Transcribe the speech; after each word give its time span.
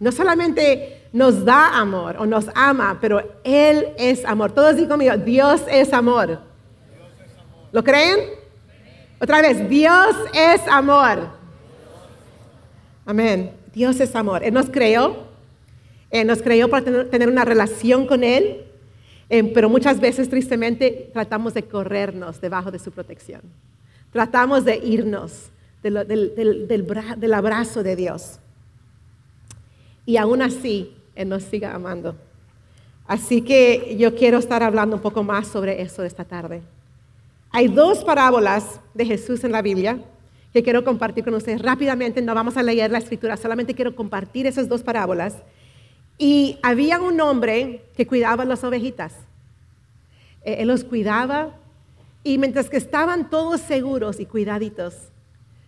No 0.00 0.12
solamente 0.12 1.08
nos 1.12 1.44
da 1.44 1.78
amor 1.78 2.16
o 2.18 2.26
nos 2.26 2.46
ama, 2.54 2.98
pero 3.00 3.22
Él 3.42 3.88
es 3.98 4.24
amor. 4.24 4.52
Todos 4.52 4.76
digan 4.76 4.90
conmigo, 4.90 5.16
Dios 5.16 5.62
es 5.68 5.92
amor. 5.92 6.40
¿Lo 7.72 7.82
creen? 7.82 8.18
Otra 9.20 9.42
vez, 9.42 9.68
Dios 9.68 10.14
es 10.32 10.60
amor. 10.68 11.30
Amén. 13.04 13.52
Dios 13.74 13.98
es 14.00 14.14
amor. 14.14 14.44
Él 14.44 14.54
nos 14.54 14.70
creó. 14.70 15.26
Él 16.10 16.26
nos 16.26 16.42
creó 16.42 16.70
para 16.70 16.84
tener, 16.84 17.28
una 17.28 17.44
relación 17.44 18.06
con 18.06 18.22
Él. 18.22 18.64
Eh, 19.28 19.50
pero 19.52 19.68
muchas 19.68 19.98
veces, 19.98 20.30
tristemente, 20.30 21.10
tratamos 21.12 21.54
de 21.54 21.64
corrernos 21.64 22.40
debajo 22.40 22.70
de 22.70 22.78
su 22.78 22.92
protección. 22.92 23.42
Tratamos 24.12 24.64
de 24.64 24.76
irnos 24.76 25.50
del 25.82 27.34
abrazo 27.34 27.82
de 27.82 27.96
Dios 27.96 28.38
y 30.08 30.16
aún 30.16 30.40
así 30.40 30.96
Él 31.14 31.28
nos 31.28 31.42
siga 31.42 31.74
amando. 31.74 32.16
Así 33.06 33.42
que 33.42 33.94
yo 33.98 34.14
quiero 34.14 34.38
estar 34.38 34.62
hablando 34.62 34.96
un 34.96 35.02
poco 35.02 35.22
más 35.22 35.46
sobre 35.48 35.82
eso 35.82 36.02
esta 36.02 36.24
tarde. 36.24 36.62
Hay 37.50 37.68
dos 37.68 38.04
parábolas 38.04 38.80
de 38.94 39.04
Jesús 39.04 39.44
en 39.44 39.52
la 39.52 39.60
Biblia 39.60 40.02
que 40.50 40.62
quiero 40.62 40.82
compartir 40.82 41.24
con 41.24 41.34
ustedes 41.34 41.60
rápidamente. 41.60 42.22
No 42.22 42.34
vamos 42.34 42.56
a 42.56 42.62
leer 42.62 42.90
la 42.90 42.96
escritura, 42.96 43.36
solamente 43.36 43.74
quiero 43.74 43.94
compartir 43.94 44.46
esas 44.46 44.66
dos 44.66 44.82
parábolas. 44.82 45.36
Y 46.16 46.58
había 46.62 47.02
un 47.02 47.20
hombre 47.20 47.82
que 47.94 48.06
cuidaba 48.06 48.46
las 48.46 48.64
ovejitas. 48.64 49.12
Eh, 50.42 50.56
él 50.60 50.68
los 50.68 50.84
cuidaba 50.84 51.54
y 52.24 52.38
mientras 52.38 52.70
que 52.70 52.78
estaban 52.78 53.28
todos 53.28 53.60
seguros 53.60 54.20
y 54.20 54.24
cuidaditos, 54.24 54.94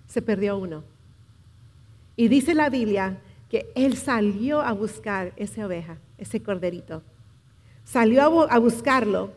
se 0.09 0.23
perdió 0.23 0.57
uno. 0.57 0.83
Y 2.17 2.29
dice 2.29 2.55
la 2.55 2.71
Biblia 2.71 3.19
que 3.51 3.73
él 3.75 3.97
salió 3.97 4.61
a 4.61 4.73
buscar 4.73 5.33
esa 5.37 5.67
oveja, 5.67 5.99
ese 6.17 6.41
corderito. 6.41 7.03
Salió 7.85 8.23
a, 8.49 8.59
buscarlo. 8.59 9.33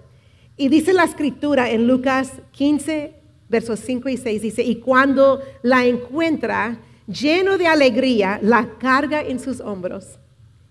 Y 0.56 0.70
dice 0.70 0.94
la 0.94 1.04
escritura 1.04 1.72
en 1.72 1.88
Lucas 1.88 2.32
15, 2.52 3.16
versos 3.50 3.80
5 3.80 4.10
y 4.10 4.18
6, 4.18 4.42
dice, 4.42 4.64
y 4.64 4.76
cuando 4.76 5.42
la 5.64 5.86
encuentra, 5.86 6.78
lleno 7.08 7.58
de 7.58 7.68
alegría, 7.68 8.40
la 8.44 8.78
carga 8.78 9.22
en 9.22 9.40
sus 9.40 9.60
hombros 9.60 10.20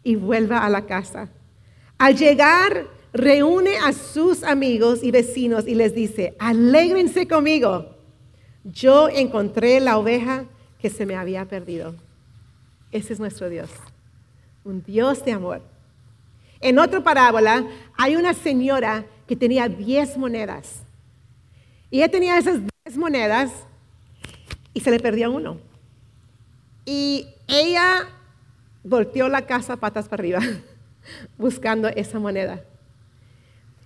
y 0.05 0.15
vuelve 0.15 0.55
a 0.55 0.69
la 0.69 0.87
casa. 0.87 1.29
Al 1.99 2.17
llegar, 2.17 2.87
reúne 3.13 3.77
a 3.77 3.93
sus 3.93 4.45
amigos 4.45 5.03
y 5.03 5.11
vecinos 5.11 5.67
y 5.67 5.75
les 5.75 5.95
dice, 5.97 6.37
alégrense 6.39 7.27
conmigo, 7.27 7.97
yo 8.65 9.09
encontré 9.09 9.81
la 9.81 9.99
oveja 9.99 10.45
que 10.79 10.91
se 10.91 11.07
me 11.07 11.17
había 11.17 11.47
perdido. 11.47 11.95
Ese 12.93 13.15
es 13.15 13.21
nuestro 13.21 13.49
Dios, 13.49 13.71
un 14.65 14.83
Dios 14.85 15.25
de 15.25 15.33
amor. 15.33 15.63
En 16.61 16.79
otra 16.79 17.03
parábola 17.03 17.67
hay 17.97 18.17
una 18.17 18.35
señora 18.35 19.07
que 19.27 19.35
tenía 19.35 19.69
10 19.69 20.19
monedas. 20.19 20.83
Y 21.91 21.99
ella 21.99 22.11
tenía 22.11 22.39
esas 22.39 22.61
10 22.85 22.99
monedas 22.99 23.51
y 24.75 24.81
se 24.81 24.91
le 24.91 25.01
perdió 25.01 25.33
uno. 25.33 25.59
Y 26.85 27.29
ella 27.49 28.09
volteó 28.85 29.29
la 29.29 29.47
casa 29.47 29.77
patas 29.77 30.09
para 30.09 30.21
arriba 30.21 30.41
buscando 31.39 31.89
esa 31.89 32.19
moneda. 32.19 32.63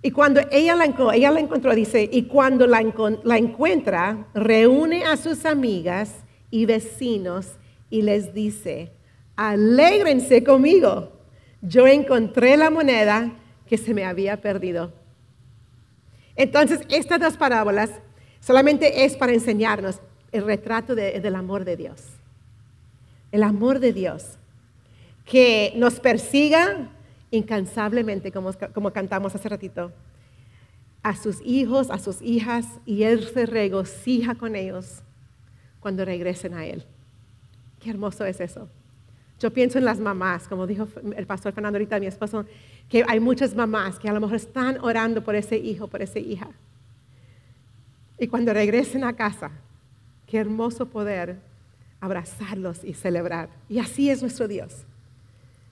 Y 0.02 0.10
cuando 0.10 0.40
ella 0.50 0.74
la, 0.74 0.84
ella 1.14 1.30
la 1.30 1.40
encontró, 1.40 1.74
dice, 1.74 2.08
y 2.10 2.24
cuando 2.24 2.66
la, 2.66 2.82
la 3.24 3.38
encuentra, 3.38 4.26
reúne 4.34 5.04
a 5.04 5.16
sus 5.16 5.44
amigas 5.44 6.12
y 6.50 6.66
vecinos 6.66 7.52
y 7.90 8.02
les 8.02 8.34
dice, 8.34 8.92
alégrense 9.36 10.42
conmigo, 10.42 11.12
yo 11.62 11.86
encontré 11.86 12.56
la 12.56 12.70
moneda 12.70 13.32
que 13.66 13.78
se 13.78 13.94
me 13.94 14.04
había 14.04 14.40
perdido. 14.40 14.92
Entonces, 16.36 16.80
estas 16.88 17.20
dos 17.20 17.36
parábolas 17.36 17.90
solamente 18.40 19.04
es 19.04 19.16
para 19.16 19.32
enseñarnos 19.32 20.00
el 20.32 20.44
retrato 20.44 20.94
del 20.94 21.34
amor 21.34 21.64
de 21.64 21.76
Dios. 21.76 22.02
El 23.32 23.42
amor 23.42 23.80
de 23.80 23.92
Dios 23.92 24.38
que 25.24 25.72
nos 25.76 25.98
persiga 25.98 26.90
incansablemente, 27.30 28.30
como, 28.30 28.52
como 28.72 28.92
cantamos 28.92 29.34
hace 29.34 29.48
ratito, 29.48 29.92
a 31.02 31.16
sus 31.16 31.40
hijos, 31.42 31.90
a 31.90 31.98
sus 31.98 32.22
hijas, 32.22 32.66
y 32.84 33.02
Él 33.02 33.26
se 33.26 33.46
regocija 33.46 34.36
con 34.36 34.54
ellos 34.54 35.02
cuando 35.80 36.04
regresen 36.04 36.54
a 36.54 36.66
Él. 36.66 36.84
Qué 37.86 37.90
hermoso 37.90 38.24
es 38.24 38.40
eso. 38.40 38.68
Yo 39.38 39.52
pienso 39.52 39.78
en 39.78 39.84
las 39.84 40.00
mamás, 40.00 40.48
como 40.48 40.66
dijo 40.66 40.88
el 41.16 41.24
pastor 41.24 41.52
Fernando 41.52 41.76
ahorita, 41.76 42.00
mi 42.00 42.08
esposo, 42.08 42.44
que 42.88 43.04
hay 43.06 43.20
muchas 43.20 43.54
mamás 43.54 44.00
que 44.00 44.08
a 44.08 44.12
lo 44.12 44.20
mejor 44.20 44.34
están 44.34 44.78
orando 44.82 45.22
por 45.22 45.36
ese 45.36 45.56
hijo, 45.56 45.86
por 45.86 46.02
esa 46.02 46.18
hija. 46.18 46.48
Y 48.18 48.26
cuando 48.26 48.52
regresen 48.52 49.04
a 49.04 49.14
casa, 49.14 49.52
qué 50.26 50.38
hermoso 50.38 50.86
poder 50.86 51.36
abrazarlos 52.00 52.82
y 52.82 52.92
celebrar. 52.92 53.50
Y 53.68 53.78
así 53.78 54.10
es 54.10 54.20
nuestro 54.20 54.48
Dios. 54.48 54.84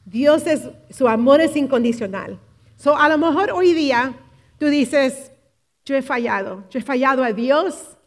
Dios 0.05 0.47
es, 0.47 0.71
su 0.91 1.09
amor 1.09 1.41
es 1.41 1.57
incondicional. 1.57 2.39
So, 2.77 2.97
a 2.97 3.09
lo 3.09 3.19
mejor 3.19 3.51
hoy 3.51 3.73
día 3.73 4.15
tú 4.61 4.67
dices, 4.67 5.33
yo 5.85 5.97
he 5.97 6.03
fallado, 6.03 6.63
yo 6.71 6.79
he 6.79 6.83
fallado 6.83 7.25
a 7.25 7.33
Dios, 7.33 7.99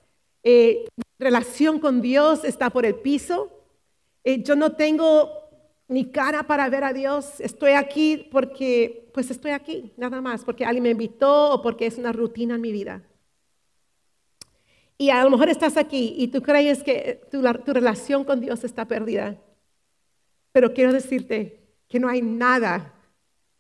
eh, 0.44 0.86
mi 0.96 1.04
relación 1.26 1.78
con 1.80 2.02
Dios 2.02 2.46
está 2.46 2.70
por 2.70 2.86
el 2.86 2.96
piso, 2.96 3.52
eh, 4.28 4.44
yo 4.44 4.58
no 4.58 4.74
tengo 4.74 5.32
ni 5.88 6.12
cara 6.12 6.44
para 6.44 6.70
ver 6.70 6.84
a 6.84 6.92
Dios. 6.92 7.40
Estoy 7.40 7.72
aquí 7.72 8.28
porque, 8.30 9.10
pues 9.14 9.32
estoy 9.32 9.52
aquí, 9.52 9.94
nada 9.96 10.20
más, 10.20 10.44
porque 10.44 10.66
alguien 10.66 10.84
me 10.84 10.90
invitó 10.90 11.54
o 11.54 11.62
porque 11.62 11.86
es 11.86 11.98
una 11.98 12.12
rutina 12.12 12.56
en 12.56 12.62
mi 12.62 12.74
vida. 12.74 13.02
Y 14.98 15.12
a 15.12 15.24
lo 15.24 15.30
mejor 15.30 15.48
estás 15.48 15.78
aquí 15.78 16.14
y 16.18 16.28
tú 16.28 16.42
crees 16.42 16.84
que 16.84 17.22
tu, 17.32 17.42
tu 17.64 17.72
relación 17.72 18.26
con 18.26 18.42
Dios 18.42 18.66
está 18.66 18.84
perdida. 18.84 19.38
Pero 20.52 20.74
quiero 20.74 20.92
decirte 20.92 21.62
que 21.88 21.98
no 21.98 22.10
hay 22.10 22.22
nada 22.22 22.94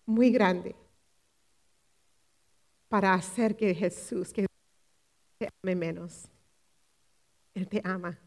muy 0.06 0.32
grande 0.32 0.76
para 2.90 3.14
hacer 3.14 3.56
que 3.56 3.74
Jesús, 3.74 4.34
que 4.34 4.46
te 5.38 5.48
ame 5.64 5.76
menos. 5.78 6.28
Él 7.54 7.70
te 7.70 7.82
ama. 7.86 8.20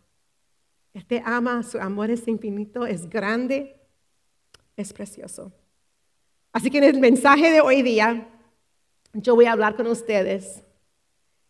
Él 0.92 1.06
te 1.06 1.22
ama, 1.24 1.62
su 1.62 1.78
amor 1.78 2.10
es 2.10 2.26
infinito, 2.26 2.86
es 2.86 3.08
grande 3.08 3.80
es 4.80 4.92
precioso. 4.92 5.52
Así 6.52 6.70
que 6.70 6.78
en 6.78 6.84
el 6.84 6.98
mensaje 6.98 7.50
de 7.50 7.60
hoy 7.60 7.82
día, 7.82 8.28
yo 9.12 9.34
voy 9.34 9.44
a 9.44 9.52
hablar 9.52 9.76
con 9.76 9.86
ustedes 9.86 10.62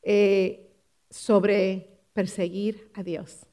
eh, 0.02 0.70
sobre 1.08 2.00
perseguir 2.12 2.90
a 2.94 3.02
Dios. 3.02 3.46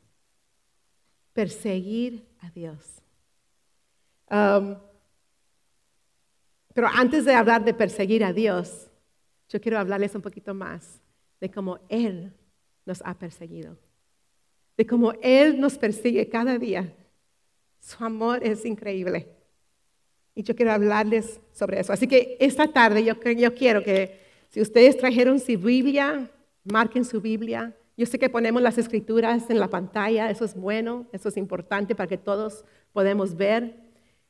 Perseguir 1.33 2.27
a 2.41 2.49
Dios. 2.49 3.01
Um, 4.29 4.75
pero 6.73 6.87
antes 6.87 7.23
de 7.25 7.33
hablar 7.33 7.63
de 7.63 7.73
perseguir 7.73 8.23
a 8.23 8.33
Dios, 8.33 8.89
yo 9.49 9.61
quiero 9.61 9.79
hablarles 9.79 10.13
un 10.15 10.21
poquito 10.21 10.53
más 10.53 10.99
de 11.39 11.49
cómo 11.49 11.79
Él 11.87 12.33
nos 12.85 13.01
ha 13.05 13.13
perseguido, 13.13 13.77
de 14.77 14.85
cómo 14.85 15.13
Él 15.21 15.59
nos 15.59 15.77
persigue 15.77 16.29
cada 16.29 16.57
día. 16.57 16.93
Su 17.79 18.03
amor 18.03 18.43
es 18.43 18.63
increíble. 18.65 19.27
Y 20.35 20.43
yo 20.43 20.55
quiero 20.55 20.71
hablarles 20.71 21.39
sobre 21.51 21.79
eso. 21.79 21.91
Así 21.91 22.07
que 22.07 22.37
esta 22.39 22.67
tarde 22.67 23.03
yo, 23.03 23.15
yo 23.35 23.55
quiero 23.55 23.83
que 23.83 24.19
si 24.49 24.61
ustedes 24.61 24.97
trajeron 24.97 25.39
su 25.39 25.57
Biblia, 25.57 26.29
marquen 26.63 27.03
su 27.03 27.19
Biblia. 27.19 27.75
Yo 27.97 28.05
sé 28.05 28.19
que 28.19 28.29
ponemos 28.29 28.61
las 28.61 28.77
escrituras 28.77 29.49
en 29.49 29.59
la 29.59 29.69
pantalla, 29.69 30.29
eso 30.29 30.45
es 30.45 30.55
bueno, 30.55 31.07
eso 31.11 31.29
es 31.29 31.37
importante 31.37 31.95
para 31.95 32.07
que 32.07 32.17
todos 32.17 32.63
podamos 32.93 33.35
ver. 33.35 33.75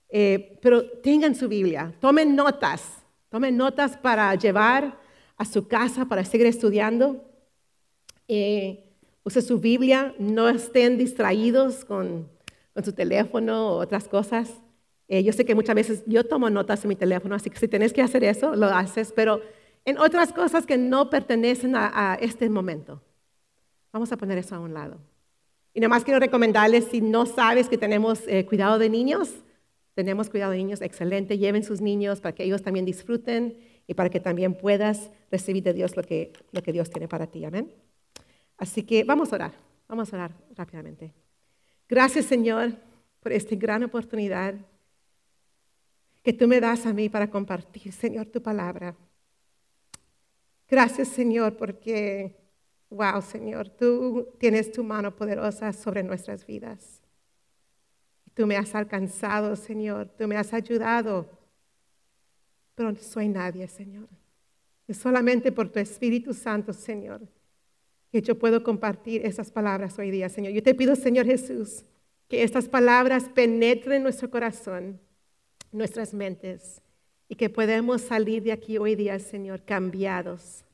Eh, 0.09 0.57
pero 0.61 0.89
tengan 1.01 1.35
su 1.35 1.49
Biblia, 1.49 1.93
tomen 1.99 2.33
notas, 2.33 3.03
tomen 3.29 3.57
notas 3.57 3.97
para 3.97 4.33
llevar 4.35 4.97
a 5.35 5.43
su 5.43 5.67
casa, 5.67 6.05
para 6.05 6.23
seguir 6.23 6.47
estudiando. 6.47 7.25
Eh, 8.29 8.86
use 9.27 9.41
su 9.41 9.59
Biblia, 9.59 10.15
no 10.19 10.47
estén 10.47 10.97
distraídos 10.97 11.83
con, 11.83 12.29
con 12.73 12.85
su 12.85 12.93
teléfono 12.93 13.73
o 13.73 13.77
otras 13.79 14.07
cosas. 14.07 14.49
Eh, 15.09 15.21
yo 15.21 15.33
sé 15.33 15.43
que 15.43 15.53
muchas 15.53 15.75
veces 15.75 16.03
yo 16.05 16.23
tomo 16.23 16.49
notas 16.49 16.83
en 16.85 16.89
mi 16.89 16.95
teléfono, 16.95 17.35
así 17.35 17.49
que 17.49 17.59
si 17.59 17.67
tenés 17.67 17.91
que 17.91 18.01
hacer 18.01 18.23
eso, 18.23 18.55
lo 18.55 18.67
haces, 18.67 19.11
pero 19.11 19.41
en 19.83 19.97
otras 19.97 20.31
cosas 20.31 20.65
que 20.65 20.77
no 20.77 21.09
pertenecen 21.09 21.75
a, 21.75 22.17
este 22.21 22.49
momento. 22.49 23.01
Vamos 23.91 24.11
a 24.13 24.17
poner 24.17 24.37
eso 24.37 24.55
a 24.55 24.59
un 24.59 24.73
lado. 24.73 24.97
Y 25.73 25.81
nada 25.81 25.89
más 25.89 26.05
quiero 26.05 26.19
recomendarles, 26.19 26.85
si 26.85 27.01
no 27.01 27.25
sabes 27.25 27.67
que 27.67 27.77
tenemos 27.77 28.21
eh, 28.27 28.45
cuidado 28.45 28.79
de 28.79 28.89
niños, 28.89 29.29
tenemos 29.93 30.29
cuidado 30.29 30.53
de 30.53 30.57
niños, 30.59 30.81
excelente, 30.81 31.37
lleven 31.37 31.63
sus 31.63 31.81
niños 31.81 32.21
para 32.21 32.33
que 32.33 32.43
ellos 32.43 32.63
también 32.63 32.85
disfruten 32.85 33.57
y 33.87 33.93
para 33.93 34.09
que 34.09 34.19
también 34.19 34.53
puedas 34.53 35.09
recibir 35.31 35.63
de 35.63 35.73
Dios 35.73 35.97
lo 35.97 36.03
que, 36.03 36.31
lo 36.51 36.61
que 36.63 36.71
Dios 36.71 36.89
tiene 36.89 37.07
para 37.07 37.27
ti. 37.27 37.43
Amén. 37.43 37.73
Así 38.57 38.83
que 38.83 39.03
vamos 39.03 39.31
a 39.31 39.35
orar, 39.35 39.53
vamos 39.87 40.11
a 40.11 40.15
orar 40.17 40.31
rápidamente. 40.55 41.13
Gracias 41.87 42.25
Señor 42.25 42.73
por 43.21 43.31
esta 43.31 43.55
gran 43.55 43.83
oportunidad 43.83 44.55
que 46.23 46.33
tú 46.33 46.47
me 46.47 46.59
das 46.59 46.85
a 46.85 46.91
mí 46.91 47.07
para 47.07 47.29
compartir, 47.29 47.91
Señor, 47.93 48.25
tu 48.25 48.41
palabra. 48.41 48.95
Gracias, 50.67 51.07
Señor, 51.07 51.55
porque, 51.55 52.35
wow, 52.89 53.21
Señor, 53.21 53.69
tú 53.69 54.27
tienes 54.37 54.71
tu 54.71 54.83
mano 54.83 55.15
poderosa 55.15 55.71
sobre 55.71 56.03
nuestras 56.03 56.45
vidas. 56.45 57.01
Tú 58.33 58.45
me 58.45 58.57
has 58.57 58.75
alcanzado, 58.75 59.55
Señor, 59.55 60.09
tú 60.17 60.27
me 60.27 60.35
has 60.35 60.53
ayudado, 60.53 61.29
pero 62.75 62.91
no 62.91 62.97
soy 62.97 63.29
nadie, 63.29 63.65
Señor. 63.69 64.09
Es 64.85 64.97
solamente 64.97 65.53
por 65.53 65.69
tu 65.69 65.79
Espíritu 65.79 66.33
Santo, 66.33 66.73
Señor, 66.73 67.21
que 68.17 68.25
yo 68.25 68.39
puedo 68.39 68.63
compartir 68.63 69.23
esas 69.23 69.51
palabras 69.51 69.99
hoy 69.99 70.09
día, 70.09 70.27
Señor. 70.27 70.51
Yo 70.51 70.63
te 70.63 70.73
pido, 70.73 70.95
Señor 70.95 71.27
Jesús, 71.27 71.85
que 72.27 72.41
estas 72.41 72.67
palabras 72.67 73.29
penetren 73.29 74.01
nuestro 74.01 74.31
corazón 74.31 74.99
nuestras 75.71 76.15
mentes 76.15 76.81
y 77.29 77.35
que 77.35 77.51
podemos 77.51 78.01
salir 78.01 78.41
de 78.41 78.53
aquí 78.53 78.79
hoy 78.79 78.95
día, 78.95 79.19
Señor, 79.19 79.61
cambiados, 79.65 80.65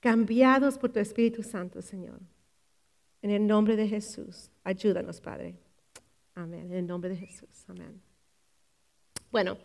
cambiados 0.00 0.76
por 0.76 0.90
tu 0.90 0.98
Espíritu 0.98 1.44
Santo, 1.44 1.82
Señor. 1.82 2.18
En 3.20 3.30
el 3.30 3.46
nombre 3.46 3.76
de 3.76 3.86
Jesús, 3.86 4.50
ayúdanos, 4.64 5.20
Padre. 5.20 5.54
Amén. 6.34 6.66
En 6.72 6.78
el 6.78 6.86
nombre 6.88 7.10
de 7.10 7.16
Jesús. 7.16 7.64
Amén. 7.68 8.02
Bueno, 9.30 9.56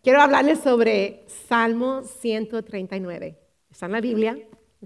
quiero 0.00 0.20
hablarles 0.20 0.60
sobre 0.60 1.24
Salmo 1.48 2.04
139. 2.04 3.36
Está 3.68 3.86
en 3.86 3.92
la 3.92 4.00
Biblia, 4.00 4.38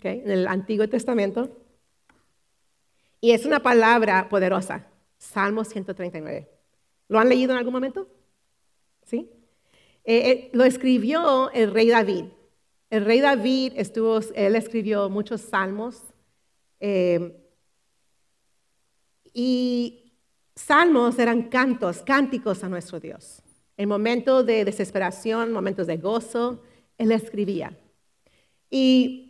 en 0.03 0.31
el 0.31 0.47
Antiguo 0.47 0.89
Testamento. 0.89 1.57
Y 3.21 3.33
es 3.33 3.45
una 3.45 3.61
palabra 3.61 4.29
poderosa. 4.29 4.87
Salmo 5.19 5.65
139. 5.65 6.49
¿Lo 7.09 7.19
han 7.19 7.29
leído 7.29 7.53
en 7.53 7.59
algún 7.59 7.75
momento? 7.75 8.09
¿sí? 9.11 9.31
Eh, 10.05 10.31
eh, 10.31 10.51
lo 10.53 10.65
escribió 10.65 11.51
el 11.53 11.73
rey 11.73 11.89
David. 11.89 12.25
El 12.89 13.05
rey 13.05 13.21
David 13.21 13.73
estuvo, 13.77 14.21
él 14.35 14.57
escribió 14.57 15.09
muchos 15.11 15.41
salmos. 15.41 16.03
Eh, 16.81 17.37
y 19.33 20.13
salmos 20.55 21.19
eran 21.19 21.45
cantos, 21.45 22.03
cánticos 22.03 22.65
a 22.65 22.69
nuestro 22.69 22.99
Dios. 22.99 23.43
En 23.77 23.89
momentos 23.89 24.45
de 24.47 24.65
desesperación, 24.65 25.53
momentos 25.53 25.87
de 25.87 25.97
gozo, 25.97 26.63
él 26.99 27.13
escribía. 27.13 27.77
Y, 28.71 29.30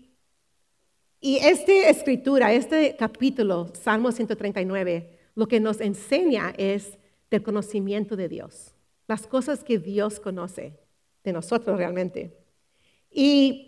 y 1.20 1.36
esta 1.36 1.72
escritura, 1.88 2.52
este 2.52 2.96
capítulo, 2.98 3.70
Salmo 3.74 4.12
139, 4.12 5.18
lo 5.34 5.46
que 5.46 5.60
nos 5.60 5.80
enseña 5.80 6.52
es 6.56 6.98
del 7.30 7.42
conocimiento 7.42 8.16
de 8.16 8.28
Dios 8.28 8.74
las 9.10 9.26
cosas 9.26 9.64
que 9.64 9.76
Dios 9.80 10.20
conoce 10.20 10.78
de 11.24 11.32
nosotros 11.32 11.76
realmente. 11.76 12.32
Y, 13.10 13.66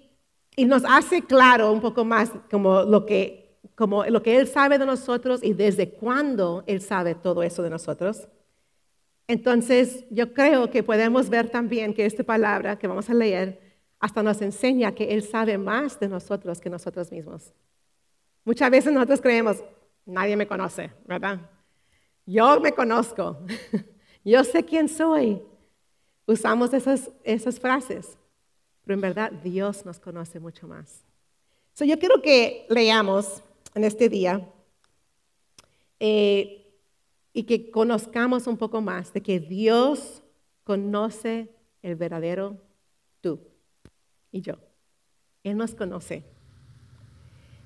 nos 0.57 0.85
hace 0.85 1.23
claro 1.23 1.73
un 1.73 1.81
poco 1.81 2.05
más 2.05 2.31
como 2.51 2.83
lo, 2.83 3.07
que, 3.07 3.57
como 3.75 4.05
lo 4.05 4.23
que 4.23 4.37
Él 4.37 4.47
sabe 4.47 4.79
de 4.79 4.85
nosotros 4.85 5.43
y 5.43 5.55
desde 5.55 5.91
cuándo 5.91 6.63
Él 6.67 6.81
sabe 6.83 7.15
todo 7.15 7.43
eso 7.43 7.63
de 7.63 7.71
nosotros. 7.71 8.29
Entonces, 9.27 10.05
yo 10.11 10.33
creo 10.35 10.71
que 10.71 10.83
podemos 10.83 11.31
ver 11.31 11.49
también 11.49 11.95
que 11.95 12.05
esta 12.05 12.23
palabra 12.23 12.79
que 12.79 12.87
vamos 12.87 13.09
a 13.09 13.15
leer 13.15 13.62
hasta 14.03 14.21
nos 14.21 14.43
enseña 14.43 14.93
que 14.97 15.15
Él 15.15 15.23
sabe 15.23 15.57
más 15.57 15.99
de 16.01 16.09
nosotros 16.09 16.61
que 16.61 16.69
nosotros 16.69 17.13
mismos. 17.13 17.53
Muchas 18.45 18.69
veces 18.69 18.93
nosotros 18.93 19.21
creemos, 19.21 19.63
nadie 20.05 20.37
me 20.37 20.49
conoce, 20.49 20.91
¿verdad? 21.07 21.41
Yo 22.27 22.59
me 22.59 22.73
conozco. 22.73 23.39
Yo 24.25 24.43
sé 24.43 24.65
quién 24.65 24.89
soy. 24.89 25.41
Usamos 26.27 26.75
esas, 26.75 27.61
frases, 27.61 28.19
pero 28.83 28.95
en 28.95 29.01
verdad 29.01 29.31
Dios 29.31 29.87
nos 29.87 30.01
conoce 30.01 30.41
mucho 30.41 30.67
más. 30.67 31.05
So, 31.75 31.85
yo 31.85 31.99
quiero 31.99 32.21
que 32.21 32.67
leamos 32.69 33.43
en 33.75 33.85
este 33.85 34.09
día 34.09 34.49
eh, 36.01 36.77
y 37.33 37.45
que 37.45 37.71
conozcamos 37.71 38.47
un 38.47 38.57
poco 38.57 38.81
más 38.81 39.13
de 39.13 39.23
que 39.23 39.41
Dios 39.41 40.23
conoce 40.65 41.55
el 41.83 41.97
verdadero 41.97 42.61
tú 43.21 43.52
y 44.33 44.41
yo. 44.41 44.55
Él 45.45 45.57
nos 45.57 45.75
conoce. 45.75 46.25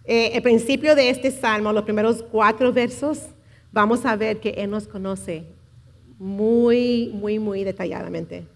Eh, 0.04 0.32
el 0.34 0.42
principio 0.42 0.94
de 0.94 1.08
este 1.08 1.30
salmo, 1.30 1.72
los 1.72 1.84
primeros 1.84 2.22
cuatro 2.22 2.72
versos, 2.72 3.28
vamos 3.72 4.04
a 4.04 4.16
ver 4.16 4.40
que 4.40 4.50
Él 4.50 4.70
nos 4.70 4.86
conoce 4.86 5.44
muy, 6.18 7.10
muy, 7.14 7.38
muy 7.38 7.64
detalladamente. 7.64 8.46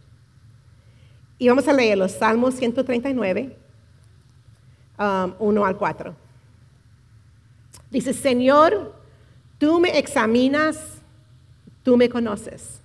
Y 1.39 1.49
vamos 1.49 1.67
a 1.69 1.73
leer 1.73 1.97
los 1.97 2.13
Salmos 2.13 2.55
139, 2.55 3.57
1 4.99 5.37
um, 5.39 5.65
al 5.65 5.77
4. 5.77 6.15
Dice, 7.91 8.13
Señor, 8.13 8.95
tú 9.59 9.81
me 9.81 9.99
examinas, 9.99 10.79
tú 11.83 11.97
me 11.97 12.09
conoces. 12.09 12.81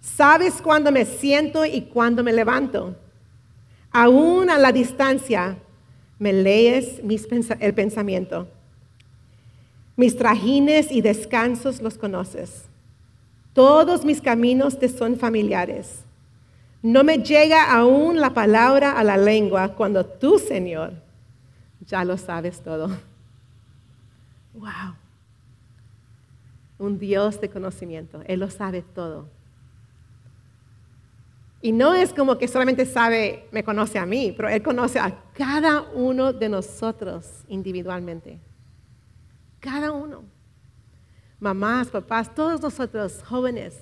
Sabes 0.00 0.62
cuándo 0.62 0.90
me 0.90 1.04
siento 1.04 1.64
y 1.64 1.82
cuándo 1.82 2.24
me 2.24 2.32
levanto. 2.32 2.96
Aún 3.98 4.50
a 4.50 4.58
la 4.58 4.72
distancia 4.72 5.56
me 6.18 6.30
lees 6.34 7.00
el 7.60 7.72
pensamiento. 7.72 8.46
Mis 9.96 10.18
trajines 10.18 10.92
y 10.92 11.00
descansos 11.00 11.80
los 11.80 11.96
conoces. 11.96 12.66
Todos 13.54 14.04
mis 14.04 14.20
caminos 14.20 14.78
te 14.78 14.90
son 14.90 15.16
familiares. 15.16 16.04
No 16.82 17.04
me 17.04 17.20
llega 17.20 17.72
aún 17.74 18.20
la 18.20 18.34
palabra 18.34 18.92
a 18.92 19.02
la 19.02 19.16
lengua 19.16 19.68
cuando 19.74 20.04
tú, 20.04 20.38
Señor, 20.38 20.92
ya 21.86 22.04
lo 22.04 22.18
sabes 22.18 22.60
todo. 22.60 22.88
Wow. 24.52 24.94
Un 26.78 26.98
Dios 26.98 27.40
de 27.40 27.48
conocimiento. 27.48 28.20
Él 28.26 28.40
lo 28.40 28.50
sabe 28.50 28.82
todo. 28.82 29.35
Y 31.62 31.72
no 31.72 31.94
es 31.94 32.12
como 32.12 32.38
que 32.38 32.48
solamente 32.48 32.86
sabe, 32.86 33.48
me 33.50 33.64
conoce 33.64 33.98
a 33.98 34.06
mí, 34.06 34.32
pero 34.36 34.48
Él 34.48 34.62
conoce 34.62 34.98
a 34.98 35.22
cada 35.34 35.82
uno 35.94 36.32
de 36.32 36.48
nosotros 36.48 37.44
individualmente. 37.48 38.38
Cada 39.60 39.92
uno 39.92 40.36
mamás, 41.40 41.88
papás, 41.88 42.34
todos 42.34 42.60
nosotros 42.60 43.22
jóvenes, 43.24 43.78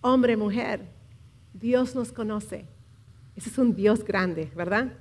hombre, 0.00 0.36
mujer, 0.36 0.88
Dios 1.52 1.94
nos 1.94 2.12
conoce. 2.12 2.66
Ese 3.36 3.50
es 3.50 3.58
un 3.58 3.74
Dios 3.74 4.04
grande, 4.04 4.50
¿verdad? 4.54 4.92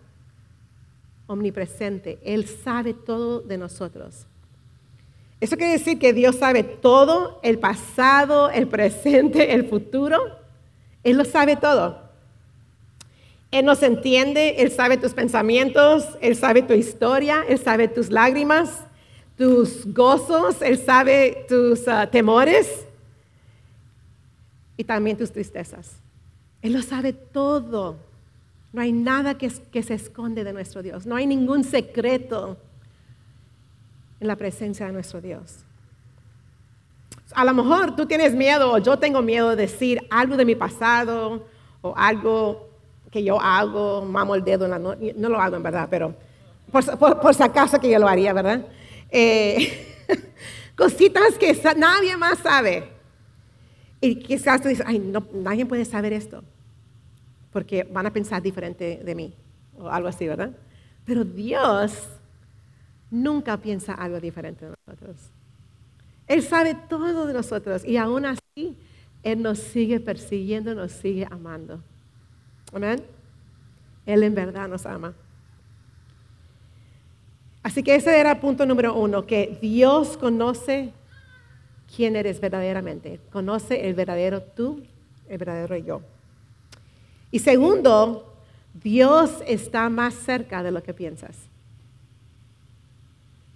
Omnipresente. 1.27 2.19
Él 2.23 2.47
sabe 2.47 2.93
todo 2.93 3.41
de 3.41 3.57
nosotros. 3.57 4.25
Eso 5.39 5.57
quiere 5.57 5.73
decir 5.73 5.97
que 5.97 6.13
Dios 6.13 6.35
sabe 6.35 6.63
todo, 6.63 7.39
el 7.41 7.57
pasado, 7.57 8.51
el 8.51 8.67
presente, 8.67 9.53
el 9.53 9.67
futuro. 9.67 10.19
Él 11.03 11.17
lo 11.17 11.25
sabe 11.25 11.55
todo. 11.55 11.99
Él 13.51 13.65
nos 13.65 13.83
entiende, 13.83 14.55
Él 14.59 14.71
sabe 14.71 14.97
tus 14.97 15.13
pensamientos, 15.13 16.05
Él 16.21 16.35
sabe 16.35 16.61
tu 16.61 16.73
historia, 16.73 17.43
Él 17.47 17.59
sabe 17.59 17.89
tus 17.89 18.09
lágrimas, 18.09 18.85
tus 19.37 19.85
gozos, 19.93 20.61
Él 20.61 20.77
sabe 20.77 21.45
tus 21.49 21.85
ah, 21.87 22.09
temores 22.09 22.85
y 24.77 24.85
también 24.85 25.17
tus 25.17 25.31
tristezas. 25.31 25.97
Él 26.61 26.73
lo 26.73 26.81
sabe 26.81 27.11
todo. 27.11 27.97
No 28.71 28.81
hay 28.81 28.93
nada 28.93 29.37
que, 29.37 29.49
que 29.49 29.83
se 29.83 29.95
esconde 29.95 30.45
de 30.45 30.53
nuestro 30.53 30.81
Dios. 30.81 31.05
No 31.05 31.17
hay 31.17 31.27
ningún 31.27 31.65
secreto 31.65 32.57
en 34.21 34.27
la 34.27 34.37
presencia 34.37 34.85
de 34.85 34.93
nuestro 34.93 35.19
Dios. 35.19 35.65
A 37.35 37.45
lo 37.45 37.53
mejor 37.53 37.95
tú 37.95 38.05
tienes 38.05 38.33
miedo 38.33 38.77
yo 38.79 38.97
tengo 38.97 39.21
miedo 39.21 39.49
de 39.51 39.55
decir 39.55 40.05
algo 40.09 40.37
de 40.37 40.45
mi 40.45 40.55
pasado 40.55 41.45
o 41.81 41.93
algo 41.95 42.69
que 43.11 43.23
yo 43.23 43.39
hago, 43.39 44.05
mamo 44.05 44.35
el 44.35 44.43
dedo 44.43 44.65
en 44.65 44.71
la 44.71 44.79
noche. 44.79 45.13
No 45.17 45.29
lo 45.29 45.39
hago 45.39 45.57
en 45.57 45.63
verdad, 45.63 45.87
pero 45.89 46.15
por, 46.71 47.19
por 47.19 47.35
si 47.35 47.43
acaso 47.43 47.79
que 47.79 47.89
yo 47.89 47.99
lo 47.99 48.07
haría, 48.07 48.33
¿verdad? 48.33 48.65
Eh, 49.09 49.87
cositas 50.75 51.37
que 51.37 51.55
nadie 51.77 52.15
más 52.15 52.39
sabe. 52.39 52.89
Y 53.99 54.15
quizás 54.15 54.61
tú 54.61 54.69
dices, 54.69 54.85
ay, 54.87 54.97
no, 54.97 55.27
nadie 55.33 55.65
puede 55.65 55.85
saber 55.85 56.13
esto, 56.13 56.43
porque 57.51 57.83
van 57.83 58.07
a 58.07 58.13
pensar 58.13 58.41
diferente 58.41 58.99
de 59.03 59.15
mí, 59.15 59.35
o 59.77 59.87
algo 59.87 60.07
así, 60.07 60.27
¿verdad? 60.27 60.51
Pero 61.05 61.23
Dios 61.23 62.07
nunca 63.11 63.57
piensa 63.57 63.93
algo 63.93 64.19
diferente 64.19 64.65
de 64.65 64.73
nosotros. 64.87 65.17
Él 66.27 66.43
sabe 66.43 66.75
todo 66.75 67.25
de 67.25 67.33
nosotros 67.33 67.83
y 67.85 67.97
aún 67.97 68.25
así 68.25 68.77
Él 69.23 69.41
nos 69.41 69.59
sigue 69.59 69.99
persiguiendo, 69.99 70.73
nos 70.75 70.91
sigue 70.91 71.27
amando. 71.29 71.81
Amén. 72.73 73.03
Él 74.05 74.23
en 74.23 74.35
verdad 74.35 74.67
nos 74.67 74.85
ama. 74.85 75.13
Así 77.63 77.83
que 77.83 77.95
ese 77.95 78.19
era 78.19 78.39
punto 78.39 78.65
número 78.65 78.95
uno, 78.95 79.25
que 79.27 79.57
Dios 79.61 80.17
conoce 80.17 80.93
quién 81.95 82.15
eres 82.15 82.39
verdaderamente. 82.39 83.19
Conoce 83.31 83.87
el 83.87 83.93
verdadero 83.93 84.41
tú, 84.41 84.81
el 85.29 85.37
verdadero 85.37 85.77
yo. 85.77 86.01
Y 87.29 87.39
segundo, 87.39 88.33
Dios 88.73 89.43
está 89.45 89.89
más 89.89 90.13
cerca 90.13 90.63
de 90.63 90.71
lo 90.71 90.81
que 90.81 90.93
piensas. 90.93 91.50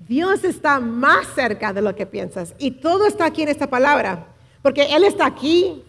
Dios 0.08 0.44
está 0.44 0.80
más 0.80 1.28
cerca 1.34 1.74
de 1.74 1.82
lo 1.82 1.96
que 1.96 2.06
piensas. 2.06 2.54
Y 2.60 2.72
todo 2.72 3.08
está 3.08 3.26
aquí 3.26 3.44
en 3.44 3.50
esta 3.50 3.68
palabra. 3.68 4.28
Porque 4.62 4.96
Él 4.96 5.04
está 5.04 5.26
aquí, 5.26 5.84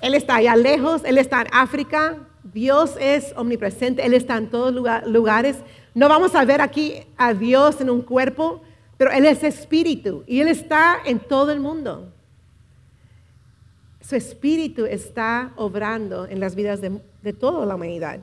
Él 0.00 0.14
está 0.14 0.36
allá 0.36 0.56
lejos, 0.56 1.02
Él 1.04 1.18
está 1.18 1.42
en 1.42 1.48
África. 1.52 2.18
Dios 2.42 2.94
es 2.98 3.32
omnipresente, 3.36 4.04
Él 4.04 4.14
está 4.14 4.36
en 4.36 4.48
todos 4.48 4.74
lugares. 5.06 5.56
No 5.94 6.08
vamos 6.08 6.34
a 6.34 6.44
ver 6.44 6.60
aquí 6.60 7.02
a 7.16 7.34
Dios 7.34 7.80
en 7.80 7.90
un 7.90 8.02
cuerpo, 8.02 8.62
pero 8.96 9.10
Él 9.10 9.26
es 9.26 9.42
espíritu 9.42 10.24
y 10.26 10.40
Él 10.40 10.48
está 10.48 10.98
en 11.04 11.18
todo 11.18 11.52
el 11.52 11.60
mundo. 11.60 12.12
Su 14.00 14.16
espíritu 14.16 14.86
está 14.86 15.52
obrando 15.56 16.26
en 16.26 16.40
las 16.40 16.54
vidas 16.54 16.80
de, 16.80 17.00
de 17.22 17.32
toda 17.34 17.66
la 17.66 17.74
humanidad. 17.74 18.20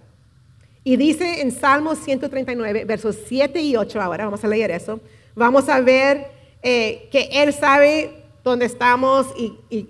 Y 0.83 0.97
dice 0.97 1.41
en 1.41 1.51
Salmos 1.51 1.99
139, 1.99 2.85
versos 2.85 3.17
7 3.27 3.61
y 3.61 3.75
8 3.75 4.01
ahora, 4.01 4.25
vamos 4.25 4.43
a 4.43 4.47
leer 4.47 4.71
eso, 4.71 4.99
vamos 5.35 5.69
a 5.69 5.81
ver 5.81 6.27
eh, 6.63 7.07
que 7.11 7.29
Él 7.31 7.53
sabe 7.53 8.23
dónde 8.43 8.65
estamos 8.65 9.27
y, 9.37 9.87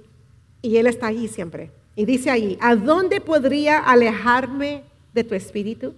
Él 0.61 0.87
está 0.87 1.07
ahí 1.07 1.27
siempre. 1.27 1.71
Y 1.95 2.05
dice 2.05 2.29
ahí, 2.29 2.57
¿a 2.59 2.75
dónde 2.75 3.21
podría 3.21 3.79
alejarme 3.79 4.83
de 5.13 5.23
tu 5.23 5.35
espíritu? 5.35 5.93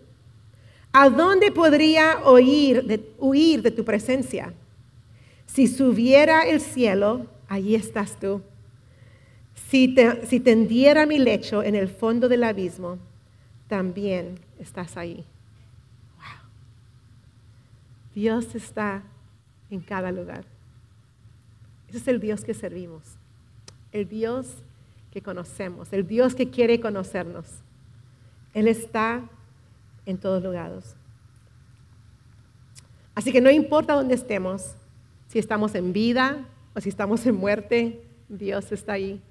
¿A 0.92 1.10
dónde 1.10 1.52
podría 1.52 2.20
huir 2.26 2.84
de 2.84 3.72
tu 3.72 3.84
presencia? 3.84 4.54
Si 5.48 5.68
subiera 5.68 6.44
el 6.44 6.62
cielo, 6.62 7.26
allí 7.48 7.76
estás 7.76 8.20
tú. 8.20 8.42
Si, 9.70 9.96
si 10.28 10.40
tendiera 10.40 11.06
mi 11.06 11.18
lecho 11.18 11.64
en 11.64 11.76
el 11.76 11.88
fondo 11.88 12.30
del 12.30 12.44
abismo, 12.44 13.00
también 13.68 14.40
estás 14.60 14.96
ahí. 14.98 15.26
Wow. 16.18 16.50
Dios 18.14 18.56
está 18.56 19.04
en 19.70 19.82
cada 19.82 20.12
lugar. 20.12 20.46
Ese 21.88 21.98
es 21.98 22.08
el 22.08 22.20
Dios 22.20 22.44
que 22.44 22.54
servimos, 22.54 23.04
el 23.92 24.08
Dios 24.08 24.64
que 25.12 25.22
conocemos, 25.22 25.92
el 25.94 26.06
Dios 26.06 26.36
que 26.36 26.50
quiere 26.50 26.80
conocernos. 26.80 27.46
Él 28.54 28.68
está 28.68 29.24
en 30.06 30.18
todos 30.18 30.44
lugares. 30.44 30.96
Así 33.16 33.32
que 33.32 33.42
no 33.42 33.50
importa 33.50 33.94
dónde 33.94 34.16
estemos, 34.16 34.76
si 35.28 35.40
estamos 35.40 35.76
en 35.76 35.94
vida 35.94 36.46
o 36.76 36.82
si 36.82 36.90
estamos 36.90 37.26
en 37.26 37.36
muerte, 37.36 38.04
Dios 38.30 38.72
está 38.72 38.94
ahí. 38.94 39.22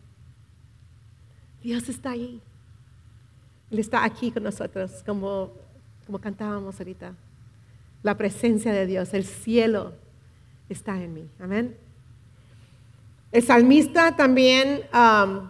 Dios 1.62 1.88
está 1.88 2.11
ahí. 2.11 2.40
Él 3.71 3.78
está 3.78 4.05
aquí 4.05 4.31
con 4.31 4.43
nosotros, 4.43 5.02
como, 5.05 5.52
como 6.07 6.19
cantábamos 6.19 6.78
ahorita. 6.78 7.14
La 8.02 8.16
presencia 8.16 8.73
de 8.73 8.87
Dios, 8.87 9.12
el 9.14 9.25
cielo 9.25 9.93
está 10.68 11.00
en 11.02 11.14
mí. 11.14 11.28
Amén. 11.40 11.76
El 13.32 13.42
salmista 13.42 14.16
también 14.16 14.82
um, 14.94 15.49